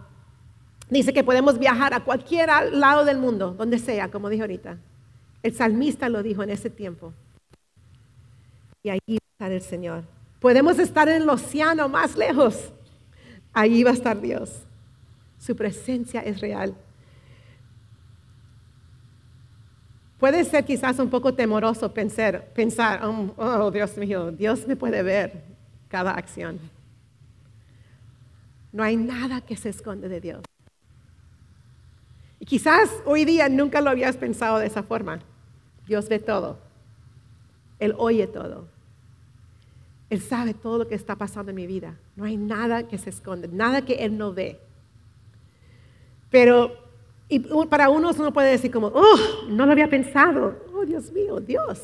dice 0.89 1.13
que 1.13 1.23
podemos 1.23 1.57
viajar 1.59 1.93
a 1.93 2.03
cualquier 2.03 2.49
lado 2.73 3.05
del 3.05 3.17
mundo, 3.17 3.53
donde 3.53 3.79
sea, 3.79 4.09
como 4.09 4.29
dijo 4.29 4.43
ahorita. 4.43 4.77
El 5.43 5.53
salmista 5.53 6.09
lo 6.09 6.23
dijo 6.23 6.43
en 6.43 6.49
ese 6.49 6.69
tiempo. 6.69 7.13
Y 8.83 8.89
ahí 8.89 8.99
va 9.09 9.15
a 9.15 9.33
estar 9.33 9.51
el 9.51 9.61
Señor. 9.61 10.03
Podemos 10.39 10.79
estar 10.79 11.07
en 11.09 11.21
el 11.21 11.29
océano 11.29 11.87
más 11.89 12.15
lejos. 12.15 12.71
Ahí 13.53 13.83
va 13.83 13.91
a 13.91 13.93
estar 13.93 14.19
Dios. 14.19 14.63
Su 15.39 15.55
presencia 15.55 16.21
es 16.21 16.41
real. 16.41 16.75
Puede 20.17 20.43
ser 20.45 20.65
quizás 20.65 20.97
un 20.99 21.09
poco 21.09 21.33
temoroso 21.33 21.93
pensar, 21.93 22.45
pensar 22.53 23.05
oh, 23.05 23.33
oh, 23.37 23.71
Dios 23.71 23.95
mío, 23.97 24.31
Dios 24.31 24.67
me 24.67 24.75
puede 24.75 25.03
ver 25.03 25.43
cada 25.87 26.11
acción. 26.11 26.59
No 28.71 28.83
hay 28.83 28.97
nada 28.97 29.41
que 29.41 29.55
se 29.55 29.69
esconde 29.69 30.09
de 30.09 30.19
Dios. 30.19 30.43
Y 32.39 32.45
quizás 32.45 32.89
hoy 33.05 33.25
día 33.25 33.47
nunca 33.47 33.79
lo 33.81 33.89
habías 33.89 34.17
pensado 34.17 34.57
de 34.59 34.67
esa 34.67 34.83
forma. 34.83 35.19
Dios 35.85 36.09
ve 36.09 36.19
todo. 36.19 36.59
Él 37.79 37.93
oye 37.97 38.25
todo. 38.27 38.67
Él 40.09 40.21
sabe 40.21 40.53
todo 40.53 40.79
lo 40.79 40.87
que 40.87 40.95
está 40.95 41.15
pasando 41.15 41.51
en 41.51 41.55
mi 41.55 41.67
vida. 41.67 41.95
No 42.15 42.23
hay 42.23 42.37
nada 42.37 42.87
que 42.87 42.97
se 42.97 43.09
esconde, 43.09 43.49
nada 43.49 43.83
que 43.83 44.05
Él 44.05 44.17
no 44.17 44.33
ve. 44.33 44.59
Pero 46.29 46.86
y 47.29 47.39
para 47.39 47.89
unos 47.89 48.17
uno 48.19 48.31
puede 48.31 48.51
decir 48.51 48.71
como, 48.71 48.87
oh, 48.87 49.17
no 49.49 49.65
lo 49.65 49.71
había 49.71 49.89
pensado. 49.89 50.63
Oh, 50.73 50.85
Dios 50.85 51.11
mío, 51.11 51.39
Dios. 51.39 51.81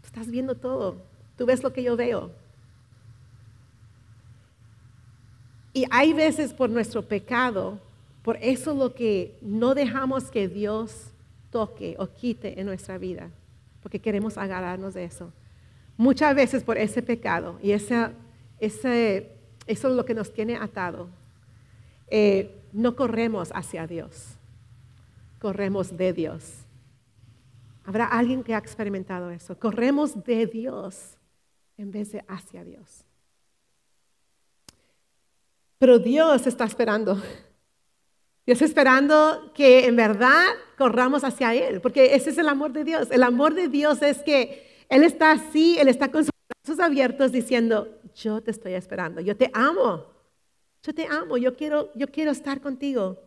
Tú 0.00 0.06
estás 0.06 0.28
viendo 0.28 0.56
todo. 0.56 0.96
Tú 1.36 1.46
ves 1.46 1.62
lo 1.62 1.72
que 1.72 1.82
yo 1.82 1.96
veo. 1.96 2.32
Y 5.72 5.84
hay 5.90 6.12
veces 6.12 6.52
por 6.52 6.70
nuestro 6.70 7.02
pecado, 7.02 7.78
por 8.22 8.38
eso 8.40 8.74
lo 8.74 8.94
que 8.94 9.36
no 9.42 9.74
dejamos 9.74 10.30
que 10.30 10.48
Dios 10.48 11.10
toque 11.50 11.94
o 11.98 12.06
quite 12.06 12.58
en 12.58 12.66
nuestra 12.66 12.98
vida, 12.98 13.30
porque 13.82 14.00
queremos 14.00 14.38
agarrarnos 14.38 14.94
de 14.94 15.04
eso. 15.04 15.32
Muchas 15.98 16.34
veces 16.34 16.64
por 16.64 16.78
ese 16.78 17.02
pecado 17.02 17.58
y 17.62 17.72
ese, 17.72 18.08
ese, 18.58 19.30
eso 19.66 19.88
es 19.88 19.94
lo 19.94 20.04
que 20.04 20.14
nos 20.14 20.32
tiene 20.32 20.56
atado. 20.56 21.08
Eh, 22.08 22.50
no 22.72 22.96
corremos 22.96 23.50
hacia 23.54 23.86
Dios, 23.86 24.36
corremos 25.38 25.96
de 25.96 26.12
Dios. 26.12 26.66
¿Habrá 27.84 28.06
alguien 28.06 28.42
que 28.42 28.54
ha 28.54 28.58
experimentado 28.58 29.30
eso? 29.30 29.58
Corremos 29.58 30.24
de 30.24 30.46
Dios 30.46 31.16
en 31.76 31.90
vez 31.90 32.10
de 32.12 32.24
hacia 32.26 32.64
Dios. 32.64 33.04
Pero 35.78 35.98
Dios 35.98 36.46
está 36.46 36.64
esperando. 36.64 37.14
Dios 38.46 38.62
está 38.62 38.64
esperando 38.64 39.52
que 39.54 39.86
en 39.86 39.96
verdad 39.96 40.44
corramos 40.78 41.24
hacia 41.24 41.54
Él, 41.54 41.80
porque 41.80 42.14
ese 42.14 42.30
es 42.30 42.38
el 42.38 42.48
amor 42.48 42.72
de 42.72 42.84
Dios. 42.84 43.08
El 43.10 43.22
amor 43.22 43.54
de 43.54 43.68
Dios 43.68 44.02
es 44.02 44.18
que 44.22 44.84
Él 44.88 45.02
está 45.02 45.32
así, 45.32 45.76
Él 45.78 45.88
está 45.88 46.10
con 46.10 46.24
sus 46.24 46.32
brazos 46.64 46.82
abiertos 46.82 47.32
diciendo, 47.32 48.00
yo 48.14 48.40
te 48.40 48.50
estoy 48.52 48.74
esperando, 48.74 49.20
yo 49.20 49.36
te 49.36 49.50
amo. 49.52 50.15
Yo 50.86 50.94
te 50.94 51.08
amo, 51.08 51.36
yo 51.36 51.56
quiero, 51.56 51.92
yo 51.96 52.06
quiero 52.06 52.30
estar 52.30 52.60
contigo. 52.60 53.20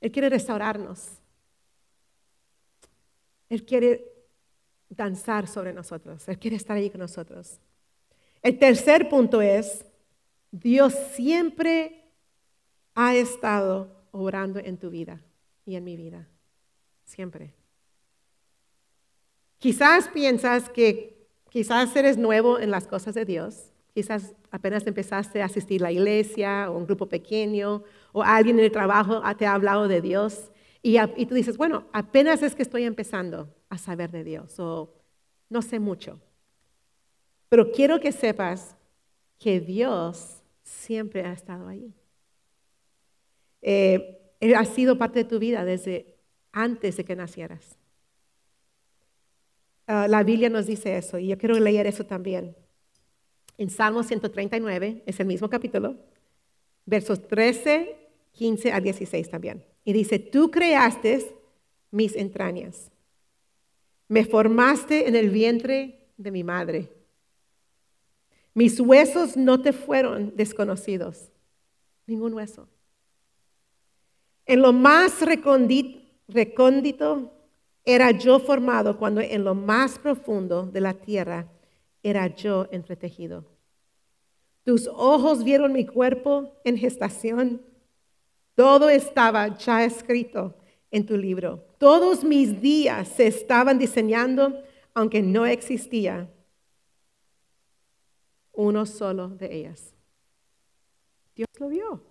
Él 0.00 0.12
quiere 0.12 0.28
restaurarnos. 0.28 1.08
Él 3.48 3.64
quiere 3.64 4.04
danzar 4.88 5.48
sobre 5.48 5.72
nosotros. 5.72 6.28
Él 6.28 6.38
quiere 6.38 6.54
estar 6.54 6.76
ahí 6.76 6.88
con 6.88 7.00
nosotros. 7.00 7.58
El 8.42 8.60
tercer 8.60 9.08
punto 9.08 9.42
es, 9.42 9.84
Dios 10.52 10.94
siempre 11.14 12.12
ha 12.94 13.16
estado 13.16 14.06
obrando 14.12 14.60
en 14.60 14.78
tu 14.78 14.88
vida 14.88 15.20
y 15.64 15.74
en 15.74 15.82
mi 15.82 15.96
vida. 15.96 16.28
Siempre. 17.04 17.54
Quizás 19.58 20.06
piensas 20.06 20.68
que 20.68 21.26
quizás 21.50 21.96
eres 21.96 22.16
nuevo 22.16 22.60
en 22.60 22.70
las 22.70 22.86
cosas 22.86 23.16
de 23.16 23.24
Dios 23.24 23.72
Quizás 23.96 24.34
apenas 24.50 24.86
empezaste 24.86 25.40
a 25.40 25.46
asistir 25.46 25.80
a 25.80 25.84
la 25.84 25.92
iglesia 25.92 26.70
o 26.70 26.76
un 26.76 26.84
grupo 26.84 27.08
pequeño 27.08 27.82
o 28.12 28.22
alguien 28.22 28.58
en 28.58 28.66
el 28.66 28.70
trabajo 28.70 29.22
te 29.38 29.46
ha 29.46 29.54
hablado 29.54 29.88
de 29.88 30.02
Dios 30.02 30.50
y, 30.82 30.98
y 31.00 31.24
tú 31.24 31.34
dices, 31.34 31.56
bueno, 31.56 31.86
apenas 31.94 32.42
es 32.42 32.54
que 32.54 32.60
estoy 32.60 32.84
empezando 32.84 33.48
a 33.70 33.78
saber 33.78 34.10
de 34.10 34.22
Dios 34.22 34.60
o 34.60 34.92
no 35.48 35.62
sé 35.62 35.78
mucho. 35.78 36.20
Pero 37.48 37.72
quiero 37.72 37.98
que 37.98 38.12
sepas 38.12 38.76
que 39.38 39.60
Dios 39.60 40.42
siempre 40.62 41.24
ha 41.24 41.32
estado 41.32 41.66
ahí. 41.66 41.94
Eh, 43.62 44.20
él 44.40 44.56
ha 44.56 44.66
sido 44.66 44.98
parte 44.98 45.20
de 45.20 45.24
tu 45.24 45.38
vida 45.38 45.64
desde 45.64 46.18
antes 46.52 46.98
de 46.98 47.04
que 47.06 47.16
nacieras. 47.16 47.78
Ah, 49.86 50.06
la 50.06 50.22
Biblia 50.22 50.50
nos 50.50 50.66
dice 50.66 50.98
eso 50.98 51.18
y 51.18 51.28
yo 51.28 51.38
quiero 51.38 51.58
leer 51.58 51.86
eso 51.86 52.04
también. 52.04 52.54
En 53.58 53.70
Salmo 53.70 54.02
139, 54.02 55.02
es 55.06 55.20
el 55.20 55.26
mismo 55.26 55.48
capítulo, 55.48 55.96
Versos 56.86 57.26
13, 57.26 57.96
15 58.32 58.72
a 58.72 58.80
16 58.80 59.28
también. 59.28 59.64
Y 59.84 59.92
dice, 59.92 60.18
tú 60.20 60.50
creaste 60.50 61.34
mis 61.90 62.14
entrañas. 62.14 62.90
Me 64.08 64.24
formaste 64.24 65.08
en 65.08 65.16
el 65.16 65.30
vientre 65.30 66.06
de 66.16 66.30
mi 66.30 66.44
madre. 66.44 66.88
Mis 68.54 68.78
huesos 68.78 69.36
no 69.36 69.60
te 69.60 69.72
fueron 69.72 70.34
desconocidos. 70.36 71.30
Ningún 72.06 72.34
hueso. 72.34 72.68
En 74.46 74.62
lo 74.62 74.72
más 74.72 75.20
recóndito 76.28 77.32
era 77.84 78.12
yo 78.12 78.38
formado 78.38 78.96
cuando 78.96 79.20
en 79.20 79.42
lo 79.42 79.56
más 79.56 79.98
profundo 79.98 80.66
de 80.66 80.80
la 80.80 80.94
tierra 80.94 81.48
era 82.08 82.28
yo 82.34 82.68
entretejido. 82.70 83.44
Tus 84.64 84.88
ojos 84.88 85.44
vieron 85.44 85.72
mi 85.72 85.86
cuerpo 85.86 86.52
en 86.64 86.76
gestación. 86.76 87.62
Todo 88.54 88.88
estaba 88.88 89.56
ya 89.56 89.84
escrito 89.84 90.56
en 90.90 91.06
tu 91.06 91.16
libro. 91.16 91.66
Todos 91.78 92.24
mis 92.24 92.60
días 92.60 93.08
se 93.08 93.26
estaban 93.26 93.78
diseñando, 93.78 94.62
aunque 94.94 95.22
no 95.22 95.46
existía 95.46 96.30
uno 98.52 98.86
solo 98.86 99.28
de 99.28 99.54
ellas. 99.54 99.94
Dios 101.34 101.48
lo 101.58 101.68
vio. 101.68 102.02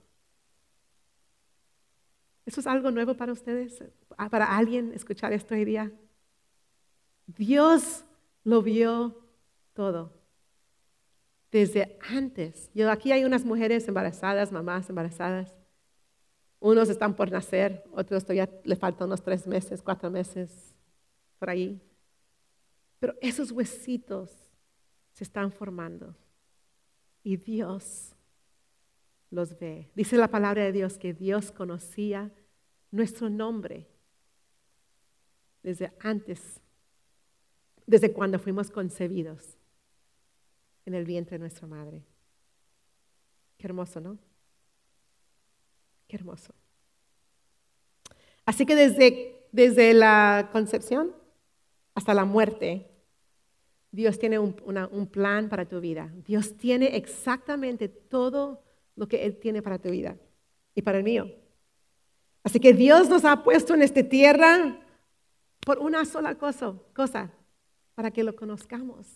¿Eso 2.45 2.59
es 2.59 2.67
algo 2.67 2.91
nuevo 2.91 3.15
para 3.15 3.33
ustedes? 3.33 3.83
¿Para 4.29 4.55
alguien 4.55 4.93
escuchar 4.93 5.33
esto 5.33 5.55
hoy 5.55 5.65
día? 5.65 5.91
Dios 7.25 8.05
lo 8.43 8.61
vio 8.61 9.24
todo. 9.75 10.11
Desde 11.51 11.99
antes. 12.09 12.71
Yo, 12.73 12.89
aquí 12.89 13.11
hay 13.11 13.23
unas 13.23 13.45
mujeres 13.45 13.87
embarazadas, 13.87 14.51
mamás 14.51 14.89
embarazadas. 14.89 15.53
Unos 16.59 16.89
están 16.89 17.15
por 17.15 17.31
nacer, 17.31 17.83
otros 17.91 18.23
todavía 18.23 18.49
le 18.63 18.75
faltan 18.75 19.07
unos 19.07 19.21
tres 19.21 19.45
meses, 19.45 19.83
cuatro 19.83 20.09
meses, 20.09 20.73
por 21.37 21.51
ahí. 21.51 21.79
Pero 22.97 23.13
esos 23.21 23.51
huesitos 23.51 24.31
se 25.11 25.23
están 25.23 25.51
formando 25.51 26.15
y 27.21 27.37
Dios 27.37 28.15
los 29.29 29.59
ve. 29.59 29.91
Dice 29.93 30.17
la 30.17 30.29
palabra 30.29 30.63
de 30.63 30.71
Dios 30.71 30.97
que 30.97 31.13
Dios 31.13 31.51
conocía 31.51 32.31
nuestro 32.89 33.29
nombre 33.29 33.87
desde 35.61 35.93
antes, 35.99 36.61
desde 37.85 38.11
cuando 38.11 38.39
fuimos 38.39 38.71
concebidos 38.71 39.57
en 40.85 40.93
el 40.93 41.05
vientre 41.05 41.35
de 41.35 41.39
nuestra 41.39 41.67
madre. 41.67 42.03
Qué 43.57 43.67
hermoso, 43.67 43.99
¿no? 43.99 44.17
Qué 46.07 46.15
hermoso. 46.15 46.53
Así 48.45 48.65
que 48.65 48.75
desde, 48.75 49.47
desde 49.51 49.93
la 49.93 50.49
concepción 50.51 51.15
hasta 51.95 52.13
la 52.13 52.25
muerte, 52.25 52.91
Dios 53.91 54.19
tiene 54.19 54.37
un, 54.37 54.55
un, 54.91 55.07
plan 55.07 55.49
para 55.49 55.65
tu 55.65 55.79
vida. 55.79 56.11
Dios 56.25 56.57
tiene 56.57 56.95
exactamente 56.97 57.87
todo 57.87 58.61
lo 58.95 59.07
que 59.07 59.25
Él 59.25 59.37
tiene 59.37 59.61
para 59.61 59.79
tu 59.79 59.89
vida 59.89 60.17
y 60.75 60.81
para 60.81 60.97
el 60.97 61.03
mío. 61.03 61.31
Así 62.43 62.59
que 62.59 62.73
Dios 62.73 63.09
nos 63.09 63.25
ha 63.25 63.43
puesto 63.43 63.73
en 63.73 63.81
esta 63.81 64.03
tierra 64.03 64.79
por 65.61 65.79
una 65.79 66.05
sola 66.05 66.35
cosa, 66.35 66.75
cosa 66.93 67.31
para 67.95 68.11
que 68.11 68.23
lo 68.23 68.35
conozcamos, 68.35 69.07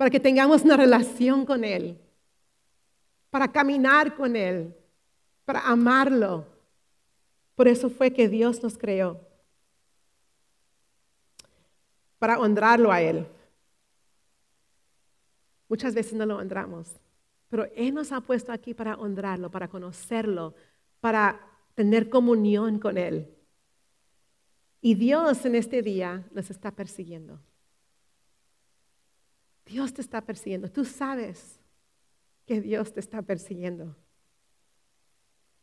para 0.00 0.08
que 0.08 0.18
tengamos 0.18 0.62
una 0.62 0.78
relación 0.78 1.44
con 1.44 1.62
Él, 1.62 2.00
para 3.28 3.52
caminar 3.52 4.16
con 4.16 4.34
Él, 4.34 4.74
para 5.44 5.60
amarlo. 5.60 6.46
Por 7.54 7.68
eso 7.68 7.90
fue 7.90 8.10
que 8.10 8.26
Dios 8.26 8.62
nos 8.62 8.78
creó, 8.78 9.20
para 12.18 12.38
honrarlo 12.38 12.90
a 12.90 13.02
Él. 13.02 13.26
Muchas 15.68 15.94
veces 15.94 16.14
no 16.14 16.24
lo 16.24 16.38
honramos, 16.38 16.98
pero 17.50 17.66
Él 17.76 17.92
nos 17.92 18.10
ha 18.10 18.22
puesto 18.22 18.52
aquí 18.52 18.72
para 18.72 18.96
honrarlo, 18.96 19.50
para 19.50 19.68
conocerlo, 19.68 20.54
para 21.00 21.46
tener 21.74 22.08
comunión 22.08 22.78
con 22.78 22.96
Él. 22.96 23.28
Y 24.80 24.94
Dios 24.94 25.44
en 25.44 25.56
este 25.56 25.82
día 25.82 26.26
nos 26.32 26.48
está 26.48 26.70
persiguiendo. 26.70 27.38
Dios 29.70 29.94
te 29.94 30.00
está 30.00 30.20
persiguiendo. 30.20 30.68
Tú 30.68 30.84
sabes 30.84 31.60
que 32.44 32.60
Dios 32.60 32.92
te 32.92 32.98
está 32.98 33.22
persiguiendo. 33.22 33.96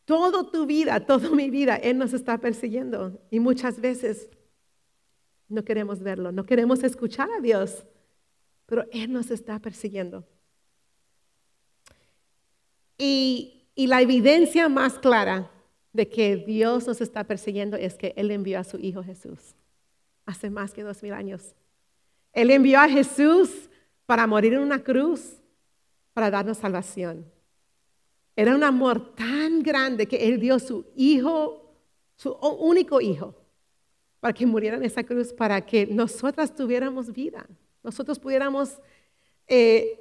Toda 0.06 0.50
tu 0.50 0.66
vida, 0.66 1.06
toda 1.06 1.30
mi 1.30 1.50
vida, 1.50 1.76
Él 1.76 1.98
nos 1.98 2.14
está 2.14 2.38
persiguiendo. 2.38 3.20
Y 3.30 3.42
muchas 3.42 3.82
veces 3.82 4.30
no 5.50 5.64
queremos 5.66 6.00
verlo, 6.00 6.32
no 6.32 6.46
queremos 6.46 6.84
escuchar 6.84 7.30
a 7.38 7.42
Dios, 7.42 7.86
pero 8.66 8.86
Él 8.92 9.12
nos 9.12 9.30
está 9.30 9.60
persiguiendo. 9.60 10.26
Y, 12.98 13.68
y 13.76 13.88
la 13.88 14.02
evidencia 14.02 14.70
más 14.70 14.98
clara 14.98 15.52
de 15.92 16.08
que 16.08 16.38
Dios 16.38 16.88
nos 16.88 17.02
está 17.02 17.26
persiguiendo 17.26 17.76
es 17.76 17.96
que 17.96 18.14
Él 18.16 18.32
envió 18.32 18.60
a 18.60 18.64
su 18.64 18.78
Hijo 18.78 19.04
Jesús 19.04 19.56
hace 20.26 20.50
más 20.50 20.74
que 20.74 20.84
dos 20.84 21.04
mil 21.04 21.14
años. 21.14 21.56
Él 22.34 22.52
envió 22.52 22.80
a 22.80 22.88
Jesús 22.88 23.67
para 24.08 24.26
morir 24.26 24.54
en 24.54 24.62
una 24.62 24.84
cruz, 24.84 25.34
para 26.14 26.32
darnos 26.32 26.58
salvación. 26.58 27.32
Era 28.36 28.56
un 28.56 28.64
amor 28.64 29.14
tan 29.14 29.62
grande 29.62 30.08
que 30.08 30.28
Él 30.28 30.40
dio 30.40 30.58
su 30.58 30.86
hijo, 30.96 31.76
su 32.16 32.32
único 32.32 33.02
hijo, 33.02 33.36
para 34.20 34.34
que 34.34 34.46
muriera 34.46 34.78
en 34.78 34.84
esa 34.84 35.04
cruz, 35.04 35.32
para 35.34 35.62
que 35.62 35.86
nosotras 35.86 36.56
tuviéramos 36.56 37.12
vida, 37.14 37.46
nosotros 37.84 38.18
pudiéramos 38.18 38.80
eh, 39.48 40.00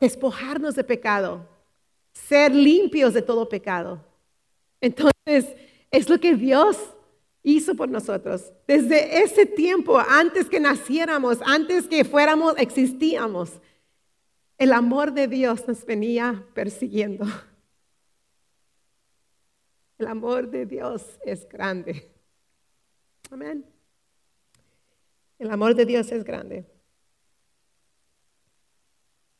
despojarnos 0.00 0.74
de 0.74 0.84
pecado, 0.84 1.48
ser 2.12 2.54
limpios 2.54 3.14
de 3.14 3.22
todo 3.22 3.48
pecado. 3.48 4.04
Entonces, 4.80 5.54
es 5.90 6.08
lo 6.08 6.18
que 6.18 6.34
Dios 6.34 6.76
hizo 7.44 7.76
por 7.76 7.88
nosotros. 7.88 8.52
Desde 8.66 9.22
ese 9.22 9.46
tiempo, 9.46 9.98
antes 9.98 10.48
que 10.48 10.58
naciéramos, 10.58 11.38
antes 11.44 11.86
que 11.86 12.04
fuéramos, 12.04 12.54
existíamos, 12.56 13.60
el 14.58 14.72
amor 14.72 15.12
de 15.12 15.28
Dios 15.28 15.68
nos 15.68 15.84
venía 15.84 16.44
persiguiendo. 16.54 17.26
El 19.98 20.06
amor 20.08 20.50
de 20.50 20.66
Dios 20.66 21.20
es 21.24 21.48
grande. 21.48 22.10
Amén. 23.30 23.64
El 25.38 25.50
amor 25.50 25.74
de 25.74 25.84
Dios 25.84 26.10
es 26.10 26.24
grande. 26.24 26.64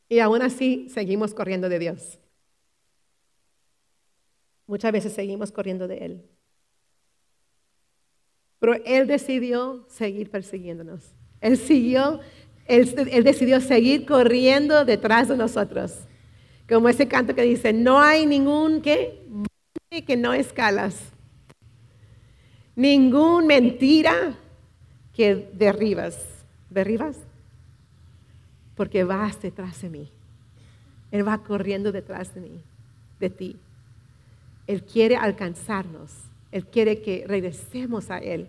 Y 0.08 0.18
aún 0.18 0.42
así 0.42 0.88
seguimos 0.90 1.32
corriendo 1.32 1.68
de 1.68 1.78
Dios. 1.78 2.18
Muchas 4.66 4.92
veces 4.92 5.12
seguimos 5.12 5.50
corriendo 5.50 5.88
de 5.88 5.98
Él. 5.98 6.28
Pero 8.64 8.80
Él 8.86 9.06
decidió 9.06 9.84
seguir 9.88 10.30
persiguiéndonos. 10.30 11.02
Él 11.42 11.58
siguió, 11.58 12.20
él, 12.66 12.94
él 13.12 13.22
decidió 13.22 13.60
seguir 13.60 14.06
corriendo 14.06 14.86
detrás 14.86 15.28
de 15.28 15.36
nosotros. 15.36 15.92
Como 16.66 16.88
ese 16.88 17.06
canto 17.06 17.34
que 17.34 17.42
dice, 17.42 17.74
no 17.74 18.00
hay 18.00 18.24
ningún 18.24 18.80
que 18.80 19.20
que 20.06 20.16
no 20.16 20.32
escalas. 20.32 20.98
Ningún 22.74 23.46
mentira 23.46 24.34
que 25.14 25.46
derribas. 25.52 26.26
¿Derribas? 26.70 27.18
Porque 28.76 29.04
vas 29.04 29.42
detrás 29.42 29.82
de 29.82 29.90
mí. 29.90 30.08
Él 31.10 31.28
va 31.28 31.36
corriendo 31.42 31.92
detrás 31.92 32.34
de 32.34 32.40
mí, 32.40 32.62
de 33.20 33.28
ti. 33.28 33.56
Él 34.66 34.82
quiere 34.84 35.16
alcanzarnos. 35.16 36.10
Él 36.54 36.64
quiere 36.66 37.02
que 37.02 37.24
regresemos 37.26 38.12
a 38.12 38.18
Él. 38.18 38.46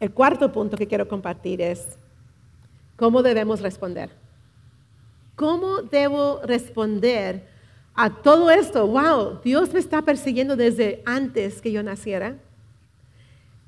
El 0.00 0.12
cuarto 0.12 0.50
punto 0.50 0.78
que 0.78 0.86
quiero 0.86 1.06
compartir 1.06 1.60
es 1.60 1.98
cómo 2.96 3.22
debemos 3.22 3.60
responder. 3.60 4.10
¿Cómo 5.36 5.82
debo 5.82 6.40
responder 6.42 7.46
a 7.94 8.10
todo 8.10 8.50
esto? 8.50 8.86
Wow, 8.86 9.40
Dios 9.44 9.72
me 9.74 9.78
está 9.78 10.02
persiguiendo 10.02 10.56
desde 10.56 11.02
antes 11.04 11.60
que 11.60 11.70
yo 11.70 11.82
naciera. 11.82 12.36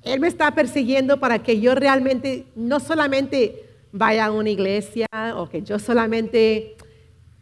Él 0.02 0.20
me 0.20 0.28
está 0.28 0.54
persiguiendo 0.54 1.20
para 1.20 1.42
que 1.42 1.60
yo 1.60 1.74
realmente 1.74 2.46
no 2.56 2.80
solamente 2.80 3.68
vaya 3.92 4.26
a 4.26 4.30
una 4.32 4.50
iglesia 4.50 5.06
o 5.36 5.48
que 5.48 5.62
yo 5.62 5.78
solamente 5.78 6.76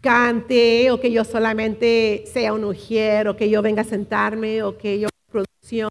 cante 0.01 0.91
o 0.91 1.01
que 1.01 1.13
yo 1.13 1.25
solamente 1.25 2.25
sea 2.27 2.53
un 2.53 2.65
ujier 2.65 3.29
o 3.29 3.37
que 3.37 3.49
yo 3.49 3.63
venga 3.63 3.83
a 3.83 3.85
sentarme 3.85 4.63
o 4.63 4.77
que 4.77 4.99
yo 4.99 5.09
producción. 5.31 5.91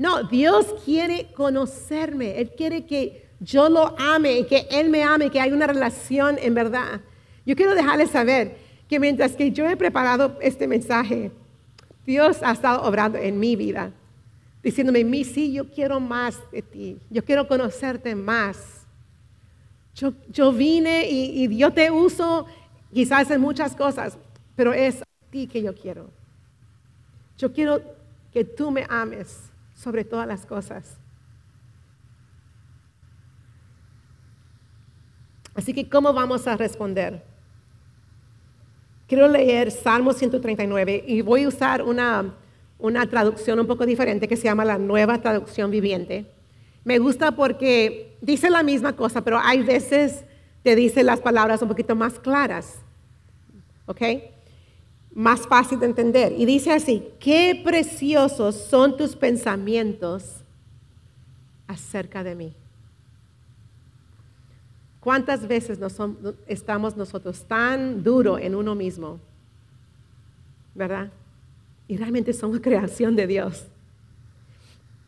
No, 0.00 0.22
Dios 0.22 0.64
quiere 0.86 1.26
conocerme. 1.34 2.40
Él 2.40 2.52
quiere 2.56 2.86
que 2.86 3.28
yo 3.38 3.68
lo 3.68 3.94
ame 4.00 4.38
y 4.38 4.46
que 4.46 4.66
Él 4.70 4.88
me 4.88 5.02
ame, 5.02 5.28
que 5.28 5.38
hay 5.38 5.52
una 5.52 5.66
relación 5.66 6.38
en 6.40 6.54
verdad. 6.54 7.02
Yo 7.44 7.54
quiero 7.54 7.74
dejarles 7.74 8.08
saber 8.08 8.56
que 8.88 8.98
mientras 8.98 9.36
que 9.36 9.50
yo 9.50 9.68
he 9.68 9.76
preparado 9.76 10.38
este 10.40 10.66
mensaje, 10.66 11.30
Dios 12.06 12.38
ha 12.42 12.52
estado 12.52 12.82
obrando 12.82 13.18
en 13.18 13.38
mi 13.38 13.56
vida, 13.56 13.92
diciéndome, 14.62 15.04
mi 15.04 15.22
sí, 15.22 15.52
yo 15.52 15.68
quiero 15.68 16.00
más 16.00 16.40
de 16.50 16.62
ti, 16.62 16.98
yo 17.10 17.22
quiero 17.22 17.46
conocerte 17.46 18.14
más. 18.14 18.86
Yo, 19.94 20.14
yo 20.30 20.50
vine 20.50 21.10
y, 21.10 21.44
y 21.44 21.58
yo 21.58 21.74
te 21.74 21.90
uso 21.90 22.46
quizás 22.90 23.30
en 23.30 23.42
muchas 23.42 23.76
cosas, 23.76 24.16
pero 24.56 24.72
es 24.72 25.02
a 25.02 25.06
ti 25.30 25.46
que 25.46 25.60
yo 25.60 25.74
quiero. 25.74 26.08
Yo 27.36 27.52
quiero 27.52 27.82
que 28.32 28.46
tú 28.46 28.70
me 28.70 28.86
ames 28.88 29.49
sobre 29.80 30.04
todas 30.04 30.26
las 30.26 30.44
cosas. 30.44 30.98
Así 35.54 35.72
que, 35.72 35.88
¿cómo 35.88 36.12
vamos 36.12 36.46
a 36.46 36.56
responder? 36.56 37.22
Quiero 39.08 39.26
leer 39.26 39.70
Salmo 39.70 40.12
139 40.12 41.04
y 41.06 41.22
voy 41.22 41.44
a 41.44 41.48
usar 41.48 41.82
una, 41.82 42.34
una 42.78 43.08
traducción 43.08 43.58
un 43.58 43.66
poco 43.66 43.86
diferente 43.86 44.28
que 44.28 44.36
se 44.36 44.44
llama 44.44 44.64
la 44.64 44.78
nueva 44.78 45.20
traducción 45.20 45.70
viviente. 45.70 46.26
Me 46.84 46.98
gusta 46.98 47.32
porque 47.32 48.16
dice 48.20 48.50
la 48.50 48.62
misma 48.62 48.94
cosa, 48.94 49.22
pero 49.22 49.38
hay 49.38 49.62
veces 49.62 50.24
te 50.62 50.76
dice 50.76 51.02
las 51.02 51.20
palabras 51.20 51.62
un 51.62 51.68
poquito 51.68 51.96
más 51.96 52.18
claras. 52.18 52.78
¿Ok? 53.86 54.02
Más 55.12 55.46
fácil 55.46 55.80
de 55.80 55.86
entender. 55.86 56.32
Y 56.36 56.44
dice 56.44 56.72
así, 56.72 57.04
qué 57.18 57.60
preciosos 57.64 58.54
son 58.54 58.96
tus 58.96 59.16
pensamientos 59.16 60.44
acerca 61.66 62.22
de 62.22 62.34
mí. 62.34 62.54
¿Cuántas 65.00 65.48
veces 65.48 65.78
estamos 66.46 66.96
nosotros 66.96 67.44
tan 67.44 68.02
duro 68.02 68.38
en 68.38 68.54
uno 68.54 68.74
mismo? 68.74 69.18
¿Verdad? 70.74 71.10
Y 71.88 71.96
realmente 71.96 72.32
somos 72.32 72.60
creación 72.62 73.16
de 73.16 73.26
Dios. 73.26 73.64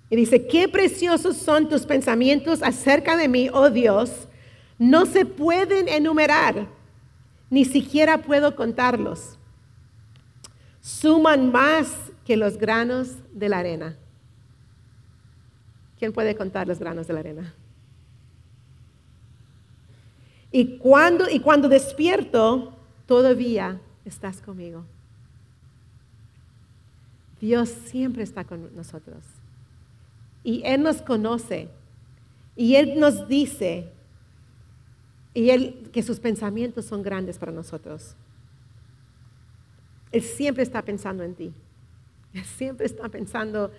Y 0.09 0.17
dice, 0.17 0.47
qué 0.47 0.69
preciosos 0.69 1.37
son 1.37 1.69
tus 1.69 1.87
pensamientos 1.87 2.63
acerca 2.63 3.17
de 3.17 3.29
mí, 3.29 3.49
oh 3.53 3.71
Dios. 3.71 4.29
No 4.79 5.07
se 5.07 5.25
pueden 5.25 5.89
enumerar, 5.89 6.67
ni 7.49 7.65
siquiera 7.65 8.21
puedo 8.23 8.57
contarlos. 8.57 9.39
Suman 10.83 11.51
más 11.51 11.91
que 12.27 12.37
los 12.37 12.59
granos 12.59 13.15
de 13.33 13.49
la 13.49 13.61
arena. 13.61 13.97
¿Quién 15.99 16.13
puede 16.13 16.37
contar 16.37 16.69
los 16.69 16.79
granos 16.79 17.07
de 17.07 17.15
la 17.15 17.21
arena? 17.21 17.55
Y 20.51 20.77
cuando, 20.77 21.31
y 21.31 21.41
cuando 21.41 21.69
despierto, 21.69 22.77
todavía 23.07 23.81
estás 24.05 24.43
conmigo. 24.43 24.85
Dios 27.41 27.71
siempre 27.87 28.23
está 28.23 28.45
con 28.45 28.75
nosotros. 28.77 29.25
Y 30.45 30.63
Él 30.65 30.83
nos 30.83 31.01
conoce. 31.01 31.69
Y 32.55 32.75
Él 32.75 33.01
nos 33.01 33.27
dice 33.29 33.89
y 35.35 35.51
Él, 35.51 35.89
que 35.93 36.03
sus 36.03 36.21
pensamientos 36.21 36.85
son 36.85 37.03
grandes 37.03 37.39
para 37.39 37.53
nosotros. 37.53 38.15
Él 40.13 40.23
siempre 40.23 40.63
está 40.63 40.83
pensando 40.83 41.25
en 41.25 41.35
ti. 41.35 41.53
Él 42.35 42.45
siempre 42.45 42.87
está 42.87 43.09
pensando 43.09 43.73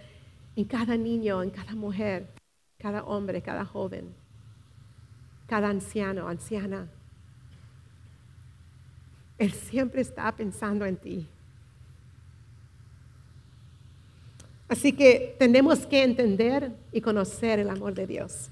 en 0.55 0.65
cada 0.65 0.97
niño, 0.97 1.41
en 1.41 1.49
cada 1.49 1.73
mujer, 1.75 2.27
cada 2.77 3.03
hombre, 3.03 3.41
cada 3.41 3.63
joven 3.65 4.13
cada 5.47 5.69
anciano, 5.69 6.27
anciana. 6.27 6.87
Él 9.37 9.51
siempre 9.51 10.01
está 10.01 10.31
pensando 10.35 10.85
en 10.85 10.97
ti. 10.97 11.27
Así 14.67 14.93
que 14.93 15.35
tenemos 15.37 15.85
que 15.85 16.03
entender 16.03 16.71
y 16.91 17.01
conocer 17.01 17.59
el 17.59 17.69
amor 17.69 17.93
de 17.93 18.07
Dios. 18.07 18.49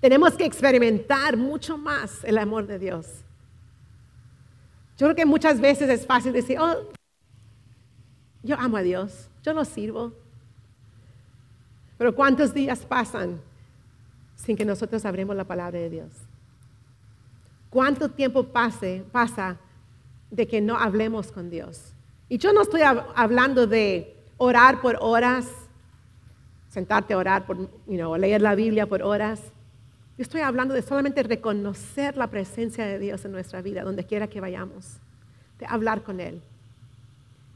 Tenemos 0.00 0.34
que 0.34 0.44
experimentar 0.44 1.36
mucho 1.36 1.76
más 1.78 2.24
el 2.24 2.38
amor 2.38 2.66
de 2.66 2.78
Dios. 2.78 3.06
Yo 4.98 5.06
creo 5.06 5.14
que 5.14 5.24
muchas 5.24 5.60
veces 5.60 5.88
es 5.88 6.04
fácil 6.04 6.32
decir, 6.32 6.58
oh, 6.58 6.90
yo 8.42 8.58
amo 8.58 8.76
a 8.76 8.82
Dios, 8.82 9.30
yo 9.44 9.52
lo 9.52 9.64
sirvo. 9.64 10.12
Pero 11.96 12.14
¿cuántos 12.14 12.52
días 12.52 12.80
pasan 12.80 13.40
sin 14.34 14.56
que 14.56 14.64
nosotros 14.64 15.04
abremos 15.04 15.36
la 15.36 15.44
palabra 15.44 15.78
de 15.78 15.88
Dios? 15.88 16.10
¿Cuánto 17.70 18.10
tiempo 18.10 18.44
pase, 18.44 19.04
pasa 19.12 19.58
de 20.32 20.48
que 20.48 20.60
no 20.60 20.76
hablemos 20.76 21.30
con 21.30 21.48
Dios? 21.48 21.92
Y 22.28 22.38
yo 22.38 22.52
no 22.52 22.62
estoy 22.62 22.80
hablando 22.82 23.68
de 23.68 24.16
orar 24.36 24.80
por 24.80 24.98
horas, 25.00 25.48
sentarte 26.68 27.14
a 27.14 27.18
orar, 27.18 27.46
por, 27.46 27.70
leer 27.86 28.42
la 28.42 28.56
Biblia 28.56 28.86
por 28.86 29.02
horas. 29.02 29.40
Yo 30.18 30.22
estoy 30.22 30.40
hablando 30.40 30.74
de 30.74 30.82
solamente 30.82 31.22
reconocer 31.22 32.16
la 32.16 32.26
presencia 32.26 32.84
de 32.84 32.98
Dios 32.98 33.24
en 33.24 33.30
nuestra 33.30 33.62
vida, 33.62 33.84
donde 33.84 34.02
quiera 34.02 34.26
que 34.26 34.40
vayamos, 34.40 34.98
de 35.60 35.66
hablar 35.66 36.02
con 36.02 36.18
Él. 36.18 36.42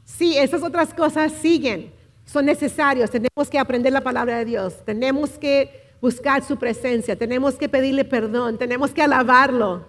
Sí, 0.05 0.37
esas 0.37 0.63
otras 0.63 0.93
cosas 0.93 1.33
siguen, 1.33 1.91
son 2.23 2.45
necesarios, 2.45 3.11
tenemos 3.11 3.49
que 3.49 3.59
aprender 3.59 3.91
la 3.91 3.99
palabra 3.99 4.37
de 4.37 4.45
Dios, 4.45 4.75
tenemos 4.85 5.31
que 5.31 5.91
buscar 5.99 6.41
su 6.41 6.55
presencia, 6.55 7.17
tenemos 7.17 7.55
que 7.55 7.67
pedirle 7.67 8.05
perdón, 8.05 8.57
tenemos 8.57 8.91
que 8.91 9.01
alabarlo. 9.01 9.85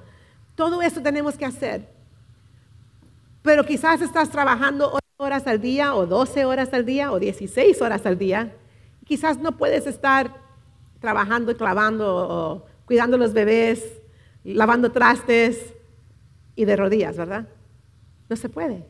Todo 0.56 0.82
eso 0.82 1.00
tenemos 1.00 1.37
que 1.37 1.44
hacer. 1.44 1.88
Pero 3.42 3.64
quizás 3.64 4.00
estás 4.00 4.30
trabajando 4.30 4.90
8 4.92 5.00
horas 5.18 5.46
al 5.46 5.60
día 5.60 5.94
o 5.94 6.06
12 6.06 6.44
horas 6.44 6.72
al 6.72 6.84
día 6.84 7.12
o 7.12 7.20
16 7.20 7.80
horas 7.82 8.04
al 8.04 8.18
día. 8.18 8.52
Quizás 9.04 9.38
no 9.38 9.56
puedes 9.56 9.87
estar 9.87 10.43
trabajando 11.05 11.53
y 11.53 11.55
clavando 11.55 12.67
cuidando 12.87 13.19
los 13.19 13.35
bebés, 13.35 13.85
lavando 14.43 14.90
trastes 14.90 15.75
y 16.57 16.64
de 16.64 16.77
rodillas, 16.77 17.19
¿verdad? 17.19 17.47
No 18.31 18.37
se 18.37 18.49
puede. 18.49 18.87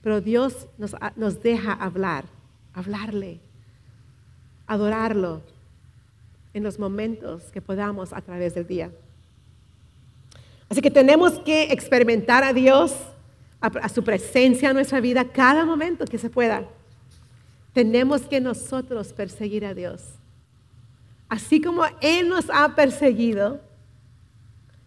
Pero 0.00 0.22
Dios 0.22 0.68
nos, 0.78 0.96
nos 1.16 1.42
deja 1.42 1.74
hablar, 1.74 2.24
hablarle, 2.72 3.40
adorarlo, 4.66 5.42
en 6.54 6.62
los 6.62 6.78
momentos 6.78 7.42
que 7.52 7.60
podamos 7.60 8.14
a 8.14 8.22
través 8.22 8.54
del 8.54 8.66
día. 8.66 8.90
Así 10.70 10.80
que 10.80 10.90
tenemos 10.90 11.38
que 11.40 11.64
experimentar 11.64 12.42
a 12.42 12.54
Dios, 12.54 12.94
a, 13.60 13.88
su 13.90 14.02
presencia 14.02 14.70
en 14.70 14.76
nuestra 14.76 15.00
vida 15.00 15.24
cada 15.24 15.66
momento 15.66 16.06
que 16.06 16.16
se 16.16 16.30
pueda. 16.30 16.64
Tenemos 17.74 18.22
que 18.22 18.40
nosotros 18.40 19.12
perseguir 19.12 19.66
a 19.66 19.74
Dios. 19.74 20.02
Así 21.32 21.62
como 21.62 21.82
Él 22.02 22.28
nos 22.28 22.50
ha 22.50 22.74
perseguido 22.74 23.58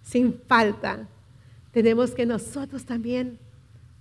sin 0.03 0.39
falta, 0.47 1.08
tenemos 1.71 2.12
que 2.12 2.27
nosotros 2.27 2.86
también 2.86 3.39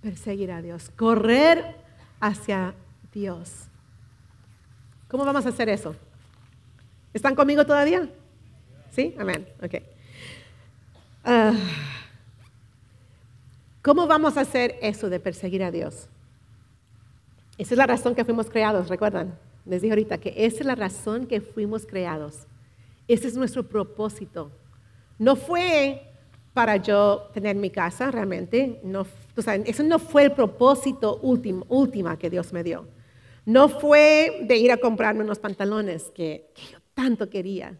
perseguir 0.03 0.51
a 0.51 0.61
Dios, 0.61 0.91
correr 0.95 1.75
hacia 2.19 2.75
Dios. 3.11 3.51
¿Cómo 5.07 5.25
vamos 5.25 5.47
a 5.47 5.49
hacer 5.49 5.69
eso? 5.69 5.95
¿Están 7.15 7.33
conmigo 7.33 7.65
todavía? 7.65 8.07
¿Sí? 8.91 9.15
Amén. 9.17 9.47
Ok. 9.63 9.81
Ah, 11.23 11.51
¿Cómo 13.81 14.05
vamos 14.05 14.37
a 14.37 14.41
hacer 14.41 14.77
eso 14.83 15.09
de 15.09 15.19
perseguir 15.19 15.63
a 15.63 15.71
Dios? 15.71 16.09
Esa 17.57 17.73
es 17.73 17.77
la 17.79 17.87
razón 17.87 18.13
que 18.13 18.23
fuimos 18.23 18.51
creados, 18.51 18.87
recuerdan. 18.87 19.35
Les 19.65 19.81
dije 19.81 19.93
ahorita 19.93 20.19
que 20.19 20.33
esa 20.35 20.59
es 20.59 20.65
la 20.65 20.75
razón 20.75 21.25
que 21.25 21.41
fuimos 21.41 21.85
creados. 21.85 22.47
Ese 23.07 23.27
es 23.27 23.35
nuestro 23.35 23.67
propósito. 23.67 24.51
No 25.17 25.35
fue 25.35 26.01
para 26.53 26.77
yo 26.77 27.29
tener 27.33 27.55
mi 27.55 27.69
casa 27.69 28.11
realmente. 28.11 28.79
No, 28.83 29.05
eso 29.35 29.83
no 29.83 29.99
fue 29.99 30.23
el 30.23 30.31
propósito 30.31 31.19
último, 31.21 31.65
última 31.69 32.17
que 32.17 32.29
Dios 32.29 32.53
me 32.53 32.63
dio. 32.63 32.87
No 33.45 33.69
fue 33.69 34.39
de 34.43 34.57
ir 34.57 34.71
a 34.71 34.77
comprarme 34.77 35.23
unos 35.23 35.39
pantalones 35.39 36.11
que, 36.15 36.51
yo 36.71 36.79
tanto 36.93 37.29
quería. 37.29 37.79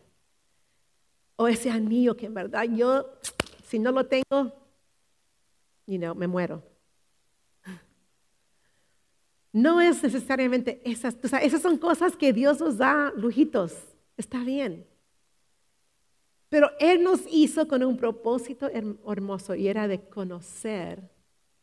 O 1.37 1.47
ese 1.47 1.71
anillo 1.71 2.15
que 2.15 2.27
en 2.27 2.33
verdad 2.33 2.63
yo, 2.63 3.07
si 3.65 3.79
no 3.79 3.91
lo 3.91 4.05
tengo, 4.05 4.51
you 5.87 6.15
me 6.15 6.27
muero. 6.27 6.61
No 9.55 9.79
es 9.79 10.03
necesariamente 10.03 10.81
esas, 10.83 11.15
o 11.23 11.29
sea, 11.29 11.39
esas 11.39 11.61
son 11.61 11.77
cosas 11.77 12.17
que 12.17 12.33
Dios 12.33 12.59
nos 12.59 12.77
da 12.77 13.13
lujitos, 13.15 13.73
está 14.17 14.43
bien. 14.43 14.85
Pero 16.49 16.71
Él 16.77 17.01
nos 17.01 17.21
hizo 17.31 17.65
con 17.65 17.81
un 17.81 17.95
propósito 17.95 18.67
hermoso 18.67 19.55
y 19.55 19.69
era 19.69 19.87
de 19.87 20.01
conocerlo 20.09 21.07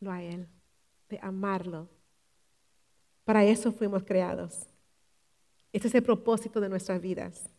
a 0.06 0.22
Él, 0.22 0.48
de 1.10 1.18
amarlo. 1.20 1.86
Para 3.24 3.44
eso 3.44 3.70
fuimos 3.72 4.04
creados. 4.04 4.66
Ese 5.70 5.88
es 5.88 5.94
el 5.94 6.02
propósito 6.02 6.62
de 6.62 6.70
nuestras 6.70 6.98
vidas. 6.98 7.50